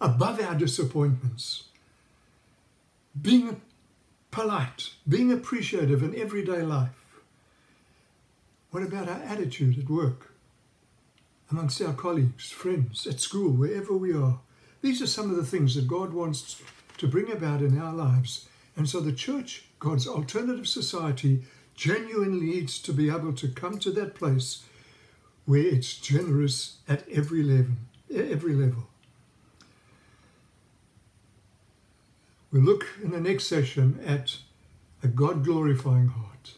above 0.00 0.40
our 0.40 0.54
disappointments, 0.54 1.64
being 3.20 3.60
polite, 4.30 4.90
being 5.08 5.30
appreciative 5.30 6.02
in 6.02 6.16
everyday 6.16 6.62
life 6.62 6.90
what 8.70 8.82
about 8.82 9.08
our 9.08 9.20
attitude 9.22 9.78
at 9.78 9.90
work, 9.90 10.32
amongst 11.50 11.80
our 11.82 11.92
colleagues, 11.92 12.50
friends, 12.50 13.06
at 13.06 13.20
school, 13.20 13.50
wherever 13.50 13.96
we 13.96 14.14
are? 14.14 14.38
These 14.80 15.02
are 15.02 15.06
some 15.06 15.30
of 15.30 15.36
the 15.36 15.44
things 15.44 15.74
that 15.74 15.88
God 15.88 16.12
wants 16.12 16.62
to 16.98 17.08
bring 17.08 17.30
about 17.32 17.62
in 17.62 17.78
our 17.78 17.92
lives. 17.92 18.48
And 18.76 18.88
so 18.88 19.00
the 19.00 19.12
church, 19.12 19.64
God's 19.78 20.06
alternative 20.06 20.68
society, 20.68 21.42
genuinely 21.74 22.46
needs 22.46 22.78
to 22.80 22.92
be 22.92 23.10
able 23.10 23.32
to 23.32 23.48
come 23.48 23.78
to 23.80 23.90
that 23.92 24.14
place 24.14 24.64
where 25.46 25.66
it's 25.66 25.96
generous 25.96 26.76
at 26.88 27.08
every 27.08 27.42
level. 27.42 27.74
Every 28.12 28.54
level. 28.54 28.84
We'll 32.52 32.62
look 32.62 32.86
in 33.02 33.10
the 33.10 33.20
next 33.20 33.46
session 33.46 34.00
at 34.04 34.38
a 35.02 35.08
God 35.08 35.44
glorifying 35.44 36.08
heart 36.08 36.54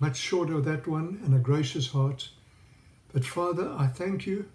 much 0.00 0.16
shorter 0.16 0.60
that 0.60 0.86
one, 0.86 1.20
and 1.24 1.34
a 1.34 1.38
gracious 1.38 1.88
heart. 1.88 2.28
But 3.12 3.24
Father, 3.24 3.74
I 3.76 3.86
thank 3.86 4.26
you 4.26 4.48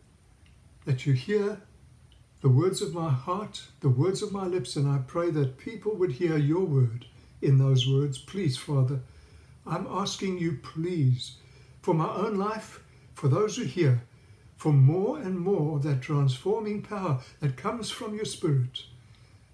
that 0.86 1.06
you 1.06 1.14
hear 1.14 1.62
the 2.42 2.50
words 2.50 2.82
of 2.82 2.94
my 2.94 3.10
heart, 3.10 3.64
the 3.80 3.90
words 3.90 4.22
of 4.22 4.32
my 4.32 4.46
lips, 4.46 4.76
and 4.76 4.88
I 4.88 5.00
pray 5.08 5.32
that 5.32 5.58
people 5.58 5.96
would 5.96 6.14
hear 6.14 6.38
your 6.38 6.66
word 6.66 7.06
in 7.42 7.58
those 7.58 7.88
words. 7.88 8.18
Please, 8.18 8.58
Father, 8.58 9.00
I'm 9.66 9.88
asking 9.90 10.40
you, 10.40 10.60
please, 10.62 11.38
for 11.82 11.94
my 11.94 12.14
own 12.14 12.36
life, 12.36 12.84
for 13.14 13.28
those 13.28 13.56
who 13.56 13.64
hear, 13.64 14.04
for 14.58 14.74
more 14.74 15.20
and 15.20 15.40
more 15.40 15.80
that 15.80 16.02
transforming 16.02 16.82
power 16.82 17.20
that 17.40 17.58
comes 17.58 17.90
from 17.90 18.16
your 18.16 18.26
Spirit, 18.26 18.84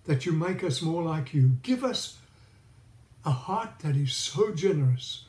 that 0.05 0.25
you 0.25 0.31
make 0.31 0.63
us 0.63 0.81
more 0.81 1.03
like 1.03 1.33
you. 1.33 1.57
Give 1.61 1.83
us 1.83 2.17
a 3.25 3.31
heart 3.31 3.79
that 3.79 3.95
is 3.95 4.13
so 4.13 4.51
generous 4.53 5.25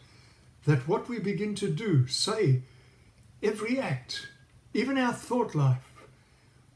that 0.66 0.86
what 0.86 1.08
we 1.08 1.18
begin 1.18 1.54
to 1.56 1.68
do, 1.68 2.06
say, 2.06 2.62
every 3.42 3.78
act, 3.78 4.28
even 4.74 4.98
our 4.98 5.12
thought 5.12 5.54
life, 5.54 6.04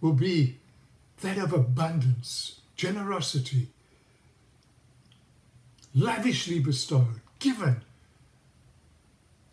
will 0.01 0.13
be 0.13 0.59
that 1.21 1.39
of 1.39 1.53
abundance, 1.53 2.61
generosity, 2.77 3.69
lavishly 5.95 6.59
bestowed, 6.59 7.21
given, 7.39 7.83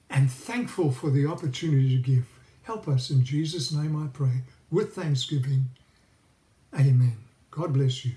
and 0.10 0.32
thankful 0.32 0.92
for 0.92 1.10
the 1.10 1.26
opportunity 1.26 1.96
to 1.96 2.02
give. 2.02 2.26
Help 2.64 2.88
us 2.88 3.10
in 3.10 3.24
Jesus' 3.24 3.72
name, 3.72 4.02
I 4.02 4.08
pray, 4.08 4.44
with 4.70 4.94
thanksgiving. 4.94 5.66
Amen. 6.74 7.18
God 7.50 7.74
bless 7.74 8.06
you. 8.06 8.14